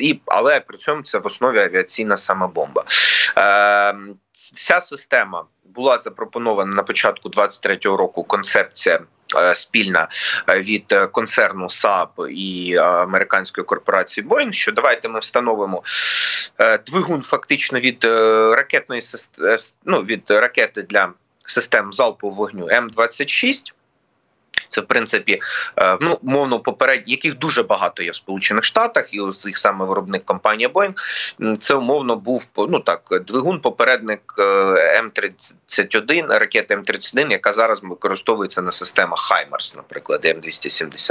і 0.00 0.20
але 0.26 0.60
при 0.60 0.78
цьому 0.78 1.02
це 1.02 1.18
в 1.18 1.26
основі 1.26 1.58
авіаційна 1.58 2.16
самобомба. 2.16 2.84
Ця 4.54 4.80
система 4.80 5.44
була 5.64 5.98
запропонована 5.98 6.74
на 6.74 6.82
початку 6.82 7.28
23-го 7.28 7.96
року. 7.96 8.24
Концепція 8.24 9.00
е, 9.36 9.54
спільна 9.54 10.08
е, 10.50 10.60
від 10.60 10.84
е, 10.92 11.06
концерну 11.06 11.68
САП 11.68 12.20
і 12.30 12.76
американської 12.76 13.64
корпорації 13.64 14.26
Боїн, 14.26 14.52
що 14.52 14.72
давайте 14.72 15.08
ми 15.08 15.18
встановимо 15.18 15.82
двигун 16.86 17.22
фактично 17.22 17.80
від 17.80 18.04
ракетної 18.54 19.02
ну, 19.84 20.00
від 20.00 20.30
ракети 20.30 20.82
для 20.82 21.12
систем 21.46 21.92
залпового 21.92 22.38
вогню 22.38 22.66
М26. 22.66 23.72
Це 24.68 24.80
в 24.80 24.86
принципі 24.86 25.40
е, 25.76 25.98
ну 26.00 26.18
мовно 26.22 26.60
попередньо, 26.60 27.04
яких 27.06 27.38
дуже 27.38 27.62
багато 27.62 28.02
є 28.02 28.10
в 28.10 28.14
Сполучених 28.14 28.64
Штатах, 28.64 29.14
і 29.14 29.20
ось 29.20 29.46
їх 29.46 29.58
саме 29.58 29.84
виробник 29.84 30.24
компанія 30.24 30.68
Boeing. 30.68 30.94
Це 31.58 31.74
умовно 31.74 32.16
був 32.16 32.46
ну 32.56 32.80
так 32.80 33.00
двигун 33.26 33.60
попередник 33.60 34.34
е, 34.38 34.42
М31, 35.02 36.38
ракети 36.38 36.76
М31, 36.76 37.30
яка 37.30 37.52
зараз 37.52 37.82
використовується 37.82 38.62
на 38.62 38.72
системах 38.72 39.20
Хаймарс, 39.20 39.76
наприклад, 39.76 40.24
М270. 40.24 41.10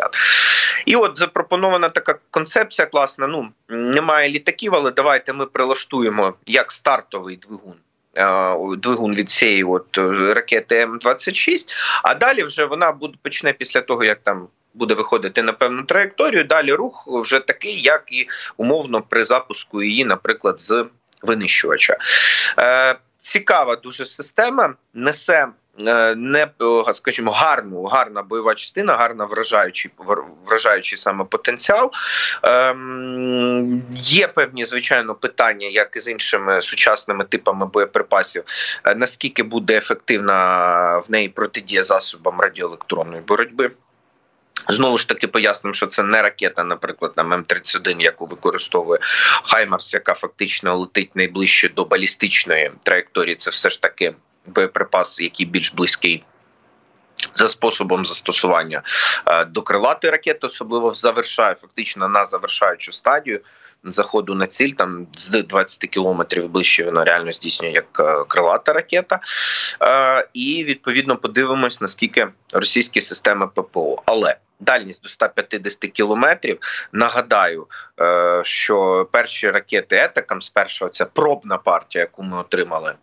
І 0.86 0.96
от 0.96 1.20
запропонована 1.20 1.90
така 1.90 2.16
концепція 2.32 2.86
класна. 2.86 3.28
Ну 3.28 3.50
немає 3.70 4.30
літаків, 4.30 4.76
але 4.76 4.92
давайте 4.92 5.34
ми 5.34 5.46
прилаштуємо 5.46 6.34
як 6.46 6.72
стартовий 6.72 7.36
двигун. 7.36 7.76
Е, 8.16 8.56
Двигун 8.78 9.16
від 9.16 9.30
цієї 9.30 9.64
от 9.64 9.98
е, 9.98 10.34
ракети 10.34 10.86
М26, 10.86 11.68
а 12.04 12.14
далі 12.14 12.44
вже 12.44 12.66
вона 12.66 12.92
буде 12.92 13.18
почне 13.22 13.54
після 13.54 13.82
того, 13.82 14.04
як 14.04 14.20
там 14.24 14.48
буде 14.74 14.94
виходити 14.94 15.42
на 15.42 15.54
певну 15.54 15.84
траєкторію. 15.84 16.44
Далі 16.44 16.74
рух 16.74 17.08
вже 17.08 17.40
такий, 17.40 17.82
як 17.82 18.04
і 18.12 18.28
умовно 18.58 19.02
при 19.02 19.24
запуску 19.24 19.84
її, 19.84 20.06
наприклад, 20.06 20.60
з 20.60 20.86
винищувача. 21.22 21.98
Е, 22.60 22.96
цікава 23.18 23.76
дуже 23.76 24.06
система, 24.06 24.74
несе. 24.94 25.48
Е, 25.80 26.16
Не 26.16 26.48
е, 26.88 26.94
скажімо, 26.94 27.32
гарну, 27.32 27.84
гарна 27.84 28.24
бойова 28.24 28.56
частина, 28.56 28.96
гарна 28.96 29.26
вражаючий 29.26 29.92
вражаючий 30.46 30.98
саме 30.98 31.26
потенціал. 31.26 31.92
Ем, 32.44 33.84
є 33.92 34.28
певні 34.28 34.66
звичайно 34.66 35.16
питання, 35.16 35.68
як 35.68 35.96
і 35.96 36.00
з 36.00 36.08
іншими 36.08 36.62
сучасними 36.62 37.26
типами 37.26 37.66
боєприпасів, 37.66 38.44
е, 38.84 38.96
наскільки 38.96 39.44
буде 39.44 39.78
ефективна 39.78 40.98
в 40.98 41.12
неї 41.12 41.30
протидія 41.30 41.84
засобам 41.84 42.42
радіоелектронної 42.42 43.22
боротьби. 43.22 43.72
Знову 44.70 44.98
ж 44.98 45.08
таки 45.08 45.28
пояснимо, 45.28 45.74
що 45.74 45.88
це 45.88 46.04
не 46.04 46.22
ракета, 46.22 46.64
наприклад, 46.64 47.14
там 47.16 47.34
М31, 47.34 48.02
яку 48.02 48.26
використовує 48.26 49.00
Хаймарс, 49.44 49.94
яка 49.94 50.14
фактично 50.14 50.78
летить 50.78 51.16
найближче 51.16 51.70
до 51.70 51.86
балістичної 51.86 52.72
траєкторії. 52.84 53.36
Це 53.36 53.52
все 53.52 53.70
ж 53.70 53.82
таки 53.82 54.14
боєприпас, 54.48 55.20
який 55.20 55.46
більш 55.46 55.74
близький. 55.74 56.24
За 57.36 57.48
способом 57.48 58.06
застосування 58.06 58.82
е, 59.28 59.46
до 59.46 59.62
крилатої 59.62 60.12
ракети, 60.12 60.48
особливо 60.48 60.94
завершає 60.94 61.56
фактично 61.56 62.08
на 62.08 62.26
завершаючу 62.26 62.92
стадію 62.92 63.42
заходу 63.94 64.36
на 64.36 64.48
ціль, 64.48 64.72
там 64.72 65.08
з 65.18 65.44
20 65.44 65.80
кілометрів 65.80 66.50
ближче 66.50 66.84
вона 66.84 67.04
реально 67.04 67.34
здійснює 67.34 67.72
як 67.72 68.00
е, 68.00 68.24
крилата 68.28 68.74
ракета. 68.74 69.20
Е, 69.82 70.28
І 70.34 70.64
відповідно 70.64 71.18
подивимось, 71.18 71.82
наскільки 71.82 72.28
російські 72.54 73.02
системи 73.02 73.48
ППО. 73.48 74.04
Але 74.06 74.36
дальність 74.60 75.04
до 75.04 75.10
150 75.10 75.92
кілометрів. 75.92 76.60
Нагадаю, 76.92 77.68
е, 78.02 78.42
що 78.44 79.08
перші 79.12 79.52
ракети 79.52 79.96
Етакам 79.96 80.42
з 80.42 80.50
першого 80.50 80.90
це 80.90 81.06
пробна 81.06 81.58
партія, 81.58 82.04
яку 82.04 82.24
ми 82.24 82.38
отримали. 82.38 82.94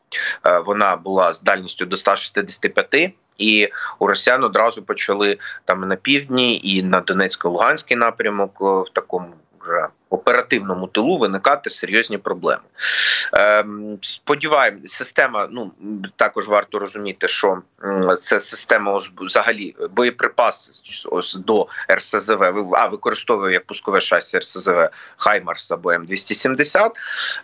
е, 0.46 0.58
Вона 0.58 0.96
була 0.96 1.32
з 1.32 1.42
дальністю 1.42 1.86
до 1.86 1.96
165 1.96 3.14
і 3.38 3.68
у 3.98 4.06
росіян 4.06 4.44
одразу 4.44 4.82
почали 4.82 5.38
там 5.64 5.80
на 5.88 5.96
півдні 5.96 6.60
і 6.64 6.82
на 6.82 7.00
Донецько-Луганський 7.00 7.96
напрямок 7.96 8.58
е, 8.60 8.64
в 8.64 8.88
такому 8.92 9.28
вже 9.62 9.88
оперативному 10.10 10.86
тилу 10.86 11.18
виникати 11.18 11.70
серйозні 11.70 12.18
проблеми. 12.18 12.62
Ем, 13.32 13.98
Сподіваємось, 14.02 14.92
система. 14.92 15.48
Ну 15.50 15.72
також 16.16 16.48
варто 16.48 16.78
розуміти, 16.78 17.28
що 17.28 17.62
це 18.18 18.40
система 18.40 19.00
взагалі 19.16 19.74
боєприпас 19.90 20.82
ось 21.10 21.34
до 21.34 21.66
РСЗВ. 21.92 22.74
А 22.74 22.86
використовує 22.86 23.52
як 23.52 23.66
пускове 23.66 24.00
шасі 24.00 24.38
РСЗВ 24.38 24.88
Хаймарс 25.16 25.70
або 25.70 25.92
М270. 25.92 26.90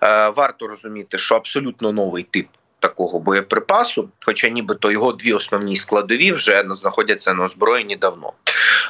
Е, 0.03 0.29
Варто 0.29 0.67
розуміти, 0.67 1.19
що 1.19 1.35
абсолютно 1.35 1.93
новий 1.93 2.23
тип. 2.23 2.49
Такого 2.81 3.21
боєприпасу, 3.21 4.09
хоча 4.21 4.49
нібито 4.49 4.91
його 4.91 5.13
дві 5.13 5.33
основні 5.33 5.77
складові 5.77 6.33
вже 6.33 6.65
знаходяться 6.71 7.35
на 7.35 7.45
озброєнні 7.45 7.97
давно. 7.97 8.33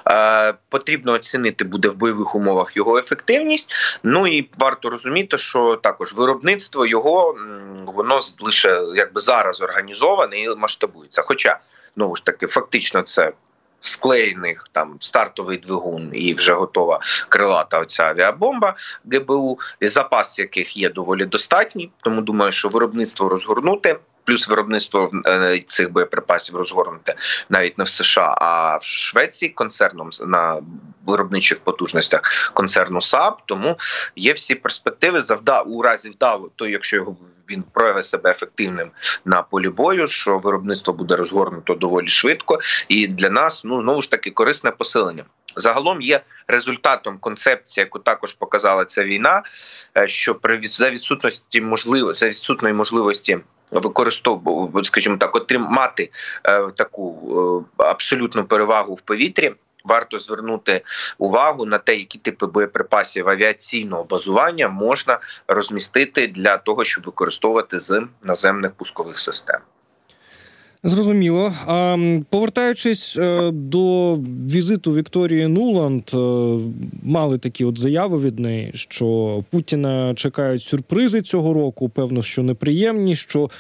Е, 0.07 0.55
потрібно 0.69 1.13
оцінити 1.13 1.65
буде 1.65 1.89
в 1.89 1.97
бойових 1.97 2.35
умовах 2.35 2.77
його 2.77 2.99
ефективність. 2.99 3.73
Ну 4.03 4.27
і 4.27 4.51
варто 4.59 4.91
розуміти, 4.91 5.39
що 5.39 5.81
також 5.83 6.13
виробництво 6.13 6.87
його 6.87 7.37
воно 7.87 8.21
лише 8.41 8.85
якби 8.95 9.21
зараз 9.21 9.61
організоване 9.61 10.41
і 10.41 10.57
масштабується. 10.57 11.23
Хоча 11.23 11.59
знову 11.97 12.17
ж 12.17 12.25
таки, 12.25 12.47
фактично, 12.47 13.03
це 13.03 13.33
склеєний 13.81 14.57
там 14.73 14.97
стартовий 15.01 15.59
двигун 15.59 16.11
і 16.13 16.35
вже 16.35 16.53
готова 16.53 17.01
крилата 17.29 17.81
оця 17.81 18.05
авіабомба 18.05 18.75
ГБУ, 19.13 19.59
запас 19.81 20.39
яких 20.39 20.77
є 20.77 20.91
доволі 20.91 21.25
достатній. 21.25 21.91
Тому 22.03 22.21
думаю, 22.21 22.53
що 22.53 22.69
виробництво 22.69 23.29
розгорнути. 23.29 23.99
Плюс 24.29 24.49
виробництво 24.49 25.11
е, 25.27 25.63
цих 25.67 25.93
боєприпасів 25.93 26.57
розгорнуте 26.57 27.15
навіть 27.49 27.79
не 27.79 27.85
в 27.85 27.89
США, 27.89 28.35
а 28.41 28.77
в 28.77 28.85
Швеції 28.85 29.49
концерном 29.49 30.11
на 30.27 30.63
виробничих 31.07 31.59
потужностях 31.59 32.51
концерну 32.55 33.01
САП. 33.01 33.41
Тому 33.47 33.79
є 34.17 34.33
всі 34.33 34.55
перспективи 34.55 35.23
завда 35.23 35.61
у 35.61 35.83
разі 35.83 36.11
вдало, 36.11 36.51
то 36.57 36.67
якщо 36.67 36.97
його 36.97 37.17
він 37.51 37.65
проявить 37.73 38.05
себе 38.05 38.31
ефективним 38.31 38.91
на 39.25 39.43
полі 39.43 39.69
бою, 39.69 40.09
що 40.09 40.39
виробництво 40.39 40.95
буде 40.95 41.17
розгорнуто 41.17 41.75
доволі 41.75 42.09
швидко, 42.09 42.61
і 42.89 43.07
для 43.07 43.31
нас 43.31 43.65
ну 43.65 43.83
знову 43.83 44.03
ж 44.03 44.11
таки 44.11 44.31
корисне 44.31 44.71
посилення. 44.71 45.25
Загалом 45.57 46.01
є 46.01 46.21
результатом 46.47 47.19
концепції, 47.19 47.83
яку 47.83 47.99
також 47.99 48.33
показала 48.33 48.85
ця 48.85 49.05
війна, 49.05 49.43
е, 49.97 50.09
що 50.09 50.35
при 50.35 50.61
за 50.63 50.91
відсутності 50.91 51.61
можливо 51.61 52.15
за 52.15 52.29
відсутної 52.29 52.75
можливості 52.75 53.39
використовувати, 53.71 54.85
скажімо 54.85 55.17
так, 55.17 55.37
отримати 55.37 56.11
е, 56.45 56.71
таку 56.77 57.67
е, 57.79 57.83
абсолютну 57.83 58.45
перевагу 58.45 58.95
в 58.95 59.01
повітрі. 59.01 59.55
Варто 59.85 60.19
звернути 60.19 60.83
увагу 61.19 61.65
на 61.65 61.79
те, 61.79 61.97
які 61.97 62.19
типи 62.19 62.47
боєприпасів 62.47 63.29
авіаційного 63.29 64.05
базування 64.05 64.69
можна 64.69 65.19
розмістити 65.49 66.27
для 66.27 66.59
того, 66.59 66.85
щоб 66.85 67.05
використовувати 67.05 67.79
з 67.79 68.07
наземних 68.23 68.73
пускових 68.73 69.19
систем. 69.19 69.61
Зрозуміло. 70.85 71.53
А 71.67 71.97
повертаючись 72.31 73.17
е, 73.17 73.51
до 73.51 74.15
візиту 74.51 74.95
Вікторії 74.95 75.47
Нуланд, 75.47 76.03
е, 76.15 76.17
мали 77.03 77.39
такі 77.39 77.65
от 77.65 77.79
заяви 77.79 78.19
від 78.19 78.39
неї, 78.39 78.71
що 78.75 79.39
Путіна 79.51 80.15
чекають 80.15 80.63
сюрпризи 80.63 81.23
цього 81.23 81.53
року. 81.53 81.89
Певно, 81.89 82.23
що 82.23 82.43
неприємні, 82.43 83.15
що 83.15 83.51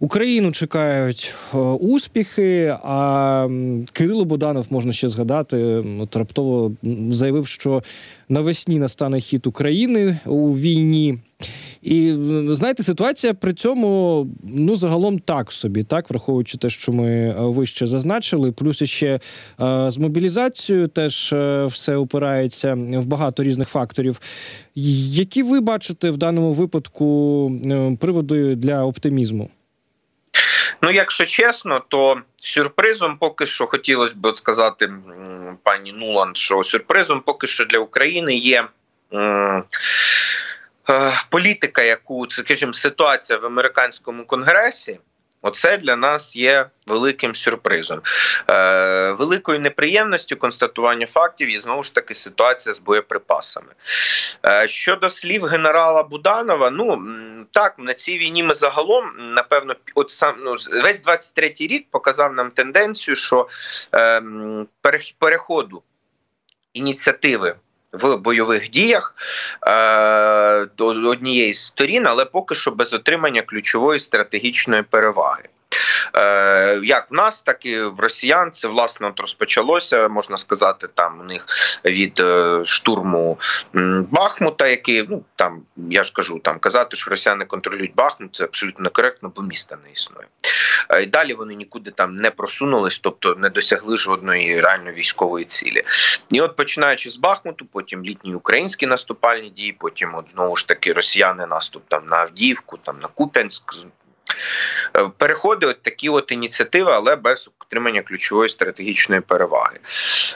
Україну 0.00 0.52
чекають 0.52 1.34
е, 1.54 1.58
успіхи. 1.58 2.76
А 2.82 3.48
Кирило 3.92 4.24
Боданов 4.24 4.66
можна 4.70 4.92
ще 4.92 5.08
згадати. 5.08 5.84
От 6.00 6.16
раптово 6.16 6.72
заявив, 7.10 7.46
що 7.46 7.82
навесні 8.28 8.78
настане 8.78 9.20
хід 9.20 9.46
України 9.46 10.18
у 10.26 10.58
війні. 10.58 11.18
І 11.82 12.14
знаєте, 12.48 12.82
ситуація 12.82 13.34
при 13.34 13.52
цьому 13.54 14.26
ну 14.42 14.76
загалом 14.76 15.18
так 15.18 15.52
собі, 15.52 15.84
так 15.84 16.10
враховуючи 16.10 16.58
те, 16.58 16.70
що 16.70 16.92
ми 16.92 17.08
е, 17.10 17.34
вище 17.38 17.86
зазначили. 17.86 18.52
Плюс 18.52 18.82
ще 18.84 19.06
е, 19.06 19.20
з 19.90 19.98
мобілізацією 19.98 20.88
теж 20.88 21.32
е, 21.32 21.66
все 21.66 21.96
опирається 21.96 22.74
в 22.74 23.06
багато 23.06 23.42
різних 23.42 23.68
факторів. 23.68 24.20
Які 24.74 25.42
ви 25.42 25.60
бачите 25.60 26.10
в 26.10 26.16
даному 26.16 26.52
випадку 26.52 27.52
приводи 28.00 28.54
для 28.54 28.84
оптимізму? 28.84 29.50
Ну, 30.82 30.90
якщо 30.90 31.26
чесно, 31.26 31.82
то 31.88 32.20
сюрпризом 32.42 33.16
поки 33.20 33.46
що 33.46 33.66
хотілося 33.66 34.14
б 34.16 34.36
сказати 34.36 34.92
пані 35.62 35.92
Нуланд, 35.92 36.36
що 36.36 36.64
сюрпризом 36.64 37.20
поки 37.20 37.46
що 37.46 37.64
для 37.64 37.78
України 37.78 38.34
є. 38.34 38.64
м, 39.14 39.64
Політика, 41.30 41.82
яку 41.82 42.30
скажімо, 42.30 42.72
ситуація 42.72 43.38
в 43.38 43.46
американському 43.46 44.26
конгресі, 44.26 44.98
Оце 45.42 45.78
для 45.78 45.96
нас 45.96 46.36
є 46.36 46.66
великим 46.86 47.34
сюрпризом. 47.34 48.00
Е, 48.50 49.12
великою 49.12 49.60
неприємністю 49.60 50.36
констатування 50.36 51.06
фактів 51.06 51.50
є 51.50 51.60
знову 51.60 51.82
ж 51.82 51.94
таки 51.94 52.14
ситуація 52.14 52.74
з 52.74 52.78
боєприпасами. 52.78 53.72
Е, 54.46 54.68
щодо 54.68 55.10
слів 55.10 55.44
генерала 55.44 56.02
Буданова, 56.02 56.70
ну 56.70 57.02
так 57.50 57.74
на 57.78 57.94
цій 57.94 58.18
війні 58.18 58.42
ми 58.42 58.54
загалом, 58.54 59.04
напевно, 59.18 59.74
от 59.94 60.10
сам 60.10 60.34
ну, 60.44 60.56
весь 60.82 61.04
23-й 61.04 61.66
рік 61.66 61.86
показав 61.90 62.34
нам 62.34 62.50
тенденцію, 62.50 63.16
що 63.16 63.48
е, 63.94 64.22
переходу 65.18 65.82
ініціативи. 66.72 67.54
В 67.92 68.16
бойових 68.16 68.70
діях 68.70 69.14
е, 69.66 70.66
до 70.76 70.86
однієї 70.86 71.54
з 71.54 71.64
сторін, 71.64 72.06
але 72.06 72.24
поки 72.24 72.54
що 72.54 72.70
без 72.70 72.94
отримання 72.94 73.42
ключової 73.42 74.00
стратегічної 74.00 74.82
переваги. 74.82 75.44
Е, 76.14 76.80
як 76.82 77.10
в 77.10 77.14
нас, 77.14 77.42
так 77.42 77.66
і 77.66 77.80
в 77.80 78.00
росіян 78.00 78.52
це 78.52 78.68
власне 78.68 79.08
от 79.08 79.20
розпочалося, 79.20 80.08
можна 80.08 80.38
сказати, 80.38 80.88
там 80.94 81.20
у 81.20 81.24
них 81.24 81.46
від 81.84 82.20
е, 82.20 82.62
штурму 82.66 83.38
Бахмута, 84.10 84.68
який 84.68 85.06
ну 85.08 85.24
там 85.36 85.62
я 85.76 86.04
ж 86.04 86.12
кажу, 86.12 86.38
там 86.38 86.58
казати, 86.58 86.96
що 86.96 87.10
росіяни 87.10 87.44
контролюють 87.44 87.94
Бахмут, 87.94 88.36
це 88.36 88.44
абсолютно 88.44 88.82
некоректно, 88.82 89.32
бо 89.36 89.42
міста 89.42 89.78
не 89.84 89.92
існує. 89.92 90.26
Е, 90.88 91.02
і 91.02 91.06
далі 91.06 91.34
вони 91.34 91.54
нікуди 91.54 91.90
там 91.90 92.16
не 92.16 92.30
просунулись, 92.30 92.98
тобто 92.98 93.34
не 93.34 93.50
досягли 93.50 93.96
жодної 93.96 94.60
реально 94.60 94.92
військової 94.92 95.44
цілі. 95.44 95.82
І 96.30 96.40
от 96.40 96.56
починаючи 96.56 97.10
з 97.10 97.16
Бахмуту, 97.16 97.66
потім 97.72 98.04
літні 98.04 98.34
українські 98.34 98.86
наступальні 98.86 99.50
дії, 99.50 99.76
потім 99.78 100.14
от 100.14 100.24
знову 100.34 100.56
ж 100.56 100.68
таки 100.68 100.92
росіяни 100.92 101.46
наступ 101.46 101.82
там 101.88 102.08
на 102.08 102.16
Авдіївку, 102.16 102.76
там 102.76 102.98
на 103.00 103.08
Куп'янськ. 103.08 103.74
Е, 104.96 105.10
Переходи 105.18 105.66
от 105.66 105.82
такі 105.82 106.08
от 106.08 106.32
ініціативи, 106.32 106.92
але 106.92 107.16
без 107.16 107.50
отримання 107.60 108.02
ключової 108.02 108.48
стратегічної 108.48 109.20
переваги. 109.20 109.78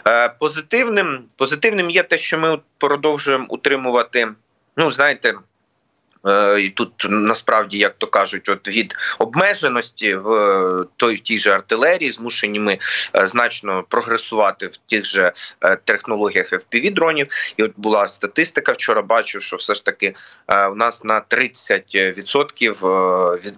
Е, 0.08 0.28
Позитивним, 0.28 1.24
позитивним 1.36 1.90
є 1.90 2.02
те, 2.02 2.18
що 2.18 2.38
ми 2.38 2.58
продовжуємо 2.78 3.46
утримувати. 3.48 4.28
Ну, 4.76 4.92
знаєте, 4.92 5.34
і 6.60 6.68
тут 6.68 7.06
насправді, 7.08 7.78
як 7.78 7.94
то 7.98 8.06
кажуть, 8.06 8.48
от 8.48 8.68
від 8.68 8.94
обмеженості 9.18 10.14
в 10.14 10.32
е, 10.32 10.87
той 10.96 11.18
тій 11.18 11.38
же 11.38 11.50
артилерії 11.50 12.12
змушені 12.12 12.60
ми 12.60 12.78
е, 13.16 13.28
значно 13.28 13.84
прогресувати 13.88 14.66
в 14.66 14.76
тих 14.76 15.04
же 15.04 15.32
е, 15.60 15.76
технологіях 15.76 16.52
fpv 16.52 16.94
дронів. 16.94 17.28
І 17.56 17.62
от 17.62 17.72
була 17.76 18.08
статистика 18.08 18.72
вчора. 18.72 19.02
Бачу, 19.02 19.40
що 19.40 19.56
все 19.56 19.74
ж 19.74 19.84
таки 19.84 20.14
е, 20.48 20.66
у 20.66 20.74
нас 20.74 21.04
на 21.04 21.22
30% 21.30 22.87
е, 22.87 23.40
від 23.44 23.54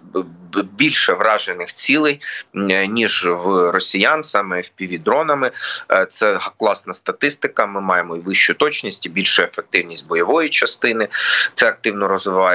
більше 0.63 1.13
вражених 1.13 1.73
цілей 1.73 2.21
е, 2.55 2.87
ніж 2.87 3.25
в 3.25 3.71
росіян, 3.71 4.23
саме 4.23 4.57
fpv 4.57 5.03
дронами. 5.03 5.51
Е, 5.91 6.05
Це 6.05 6.39
класна 6.59 6.93
статистика. 6.93 7.67
Ми 7.67 7.81
маємо 7.81 8.15
і 8.15 8.19
вищу 8.19 8.53
точність, 8.53 9.05
і 9.05 9.09
більшу 9.09 9.43
ефективність 9.43 10.07
бойової 10.07 10.49
частини. 10.49 11.07
Це 11.53 11.67
активно 11.67 12.07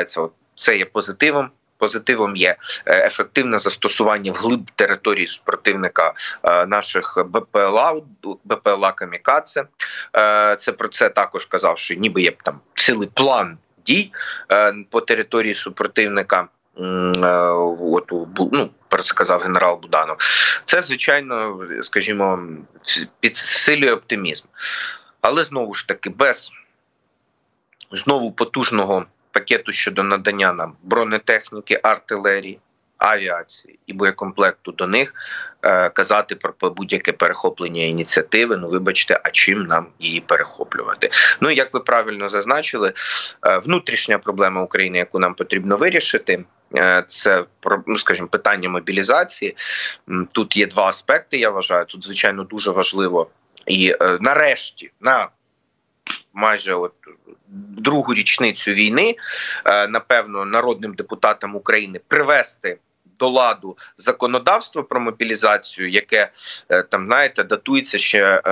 розвивається. 0.03 0.21
От 0.21 0.33
це 0.57 0.77
є 0.77 0.85
позитивом. 0.85 1.51
Позитивом 1.79 2.37
є 2.37 2.57
е, 2.87 3.07
ефективне 3.07 3.59
застосування 3.59 4.33
вглиб 4.33 4.71
території 4.77 5.27
супротивника 5.27 6.15
е, 6.43 6.67
наших 6.67 7.19
БПЛА, 7.27 8.01
БПЛА 8.45 8.93
Камікадзе. 8.93 9.65
Е, 10.17 10.57
Це 10.57 10.73
про 10.73 10.89
це 10.89 11.09
також 11.09 11.47
казав, 11.47 11.79
що 11.79 11.95
ніби 11.95 12.23
є 12.23 12.33
там 12.45 12.61
цілий 12.75 13.09
план 13.15 13.59
дій 13.87 14.13
по 14.91 15.01
території 15.01 15.55
супротивника. 15.55 16.49
От 17.81 18.13
ну, 18.53 18.71
про 18.89 19.03
це 19.03 19.15
казав 19.15 19.41
генерал 19.41 19.79
Буданов. 19.83 20.17
Це 20.65 20.83
звичайно, 20.83 21.61
скажімо, 21.83 22.39
підсилює 23.21 23.93
оптимізм. 23.93 24.45
Але 25.21 25.45
знову 25.45 25.75
ж 25.75 25.89
таки, 25.89 26.11
без 26.11 26.53
знову 27.93 28.33
потужного 28.33 29.07
пакету 29.33 29.73
щодо 29.73 30.03
надання 30.03 30.53
нам 30.53 30.77
бронетехніки, 30.83 31.81
артилерії, 31.83 32.59
авіації 32.99 33.79
і 33.87 33.93
боєкомплекту 33.93 34.73
до 34.73 34.87
них 34.87 35.15
е, 35.63 35.89
казати 35.89 36.35
про 36.35 36.71
будь-яке 36.71 37.13
перехоплення 37.13 37.83
ініціативи. 37.83 38.57
Ну, 38.57 38.69
вибачте, 38.69 39.21
а 39.25 39.31
чим 39.31 39.63
нам 39.63 39.87
її 39.99 40.21
перехоплювати? 40.21 41.11
Ну 41.41 41.51
як 41.51 41.75
ви 41.75 41.81
правильно 41.81 42.29
зазначили, 42.29 42.93
е, 43.49 43.59
внутрішня 43.59 44.19
проблема 44.19 44.63
України, 44.63 44.99
яку 44.99 45.19
нам 45.19 45.35
потрібно 45.35 45.77
вирішити. 45.77 46.45
е, 46.77 47.05
Це 47.07 47.45
ну, 47.87 47.99
скажімо, 47.99 48.29
питання 48.29 48.69
мобілізації. 48.69 49.57
Тут 50.33 50.57
є 50.57 50.67
два 50.67 50.85
аспекти. 50.85 51.39
Я 51.39 51.51
вважаю. 51.51 51.85
Тут 51.85 52.05
звичайно 52.05 52.45
дуже 52.45 52.71
важливо 52.71 53.31
і 53.67 53.95
нарешті 54.21 54.91
на 55.01 55.29
майже 56.33 56.75
от 56.75 56.93
другу 57.77 58.15
річницю 58.15 58.73
війни, 58.73 59.17
е, 59.65 59.89
напевно, 59.89 60.45
народним 60.45 60.95
депутатам 60.95 61.57
України 61.57 62.01
привести 62.09 62.79
до 63.19 63.29
ладу 63.29 63.77
законодавство 63.99 64.85
про 64.85 65.01
мобілізацію, 65.01 65.91
яке 65.91 66.31
е, 66.69 66.83
там 66.83 67.07
знаєте, 67.07 67.45
датується 67.45 67.99
ще. 67.99 68.43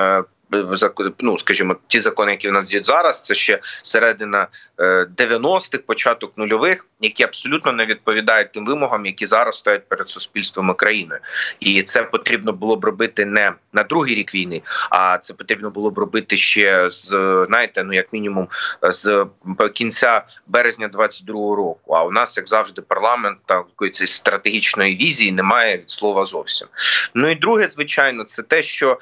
Е, 0.55 1.11
Ну, 1.19 1.39
скажімо, 1.39 1.77
ті 1.87 2.01
закони, 2.01 2.31
які 2.31 2.49
в 2.49 2.53
нас 2.53 2.69
діють 2.69 2.87
зараз, 2.87 3.25
це 3.25 3.35
ще 3.35 3.61
середина 3.83 4.47
е, 4.79 5.07
90-х, 5.17 5.79
початок 5.87 6.39
нульових, 6.39 6.87
які 7.01 7.23
абсолютно 7.23 7.73
не 7.73 7.87
відповідають 7.87 8.53
тим 8.53 8.67
вимогам, 8.67 9.07
які 9.07 9.27
зараз 9.27 9.59
стоять 9.59 9.89
перед 9.89 10.09
суспільством 10.09 10.71
і. 10.71 11.21
І 11.61 11.83
це 11.83 12.03
потрібно 12.03 12.53
було 12.53 12.77
б 12.77 12.85
робити 12.85 13.25
не 13.25 13.53
на 13.73 13.83
другий 13.83 14.15
рік 14.15 14.35
війни, 14.35 14.63
а 14.91 15.19
це 15.19 15.35
потрібно 15.35 15.71
було 15.71 15.91
б 15.91 15.99
робити 15.99 16.39
ще 16.39 16.91
з 16.91 17.11
знаєте, 17.49 17.85
ну 17.85 17.93
як 17.93 18.13
мінімум 18.13 18.49
з 18.83 19.27
кінця 19.75 20.23
березня 20.47 20.89
22-го 20.89 21.57
року. 21.57 21.95
А 21.95 22.05
у 22.05 22.11
нас, 22.11 22.37
як 22.37 22.49
завжди, 22.49 22.83
парламент 22.83 23.39
та 23.47 23.55
якоїсь 23.55 24.15
стратегічної 24.15 24.97
візії 24.97 25.33
немає 25.33 25.77
від 25.77 25.91
слова 25.91 26.27
зовсім. 26.27 26.69
Ну 27.15 27.31
і 27.31 27.35
друге, 27.35 27.69
звичайно, 27.69 28.25
це 28.25 28.43
те, 28.43 28.63
що 28.63 28.99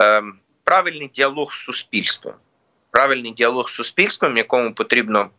е, 0.00 0.22
правильний 0.66 1.10
діалог 1.14 1.52
з 1.52 1.56
суспільством, 1.56 2.34
правильний 2.90 3.32
діалог 3.32 3.70
з 3.70 3.72
суспільством, 3.72 4.36
якому 4.36 4.74
потрібно. 4.74 5.30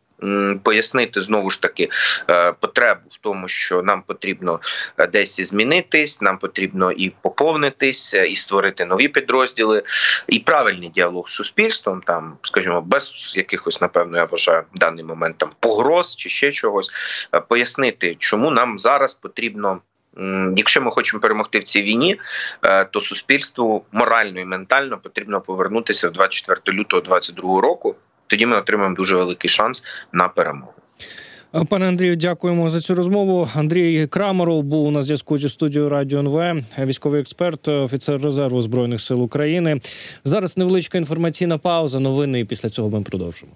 Пояснити 0.64 1.22
знову 1.22 1.50
ж 1.50 1.62
таки 1.62 1.90
е, 2.30 2.52
потребу 2.52 3.02
в 3.10 3.18
тому, 3.18 3.48
що 3.48 3.84
нам 3.84 4.02
потрібно 4.02 4.60
е, 4.98 5.08
десь 5.08 5.42
змінитись, 5.42 6.22
нам 6.22 6.38
потрібно 6.38 6.92
і 6.92 7.10
поповнитись, 7.10 8.14
е, 8.14 8.28
і 8.28 8.36
створити 8.36 8.86
нові 8.86 9.08
підрозділи, 9.08 9.84
і 10.28 10.40
правильний 10.40 10.90
діалог 10.90 11.30
з 11.30 11.34
суспільством, 11.34 12.02
там, 12.02 12.38
скажімо, 12.42 12.82
без 12.82 13.34
якихось, 13.36 13.82
напевно, 13.82 14.18
я 14.18 14.26
вважаю, 14.26 14.64
в 14.76 14.80
даний 14.80 15.04
момент 15.04 15.38
там 15.38 15.50
погроз 15.60 16.16
чи 16.16 16.30
ще 16.30 16.52
чогось, 16.52 16.90
пояснити, 17.50 18.16
чому 18.20 18.52
нам 18.52 18.80
зараз 18.80 19.14
потрібно. 19.14 19.82
Якщо 20.56 20.82
ми 20.82 20.92
хочемо 20.92 21.22
перемогти 21.22 21.60
в 21.60 21.64
цій 21.64 21.82
війні, 21.82 22.20
е, 22.64 22.86
то 22.86 23.02
суспільству 23.02 23.86
морально 23.92 24.40
і 24.40 24.46
ментально 24.46 24.98
потрібно 24.98 25.42
повернутися 25.42 26.10
в 26.10 26.12
24 26.12 26.78
лютого 26.78 27.02
2022 27.02 27.62
року. 27.62 27.96
Тоді 28.28 28.46
ми 28.46 28.58
отримаємо 28.58 28.96
дуже 28.96 29.16
великий 29.16 29.50
шанс 29.50 29.84
на 30.12 30.28
перемогу. 30.28 30.74
Пане 31.70 31.88
Андрію, 31.88 32.16
дякуємо 32.16 32.70
за 32.70 32.82
цю 32.82 32.96
розмову. 32.96 33.50
Андрій 33.56 34.08
Крамаров 34.08 34.64
був 34.64 35.00
в 35.00 35.04
зв'язку 35.04 35.38
зі 35.38 35.50
студією 35.50 35.90
Радіо 35.90 36.20
НВ, 36.20 36.64
військовий 36.80 37.22
експерт, 37.22 37.68
офіцер 37.68 38.22
резерву 38.22 38.62
збройних 38.62 39.02
сил 39.02 39.24
України. 39.24 39.80
Зараз 40.24 40.58
невеличка 40.58 40.98
інформаційна 40.98 41.58
пауза. 41.58 42.00
Новини 42.00 42.40
і 42.40 42.46
після 42.46 42.70
цього 42.70 42.90
ми 42.90 43.02
продовжимо. 43.02 43.52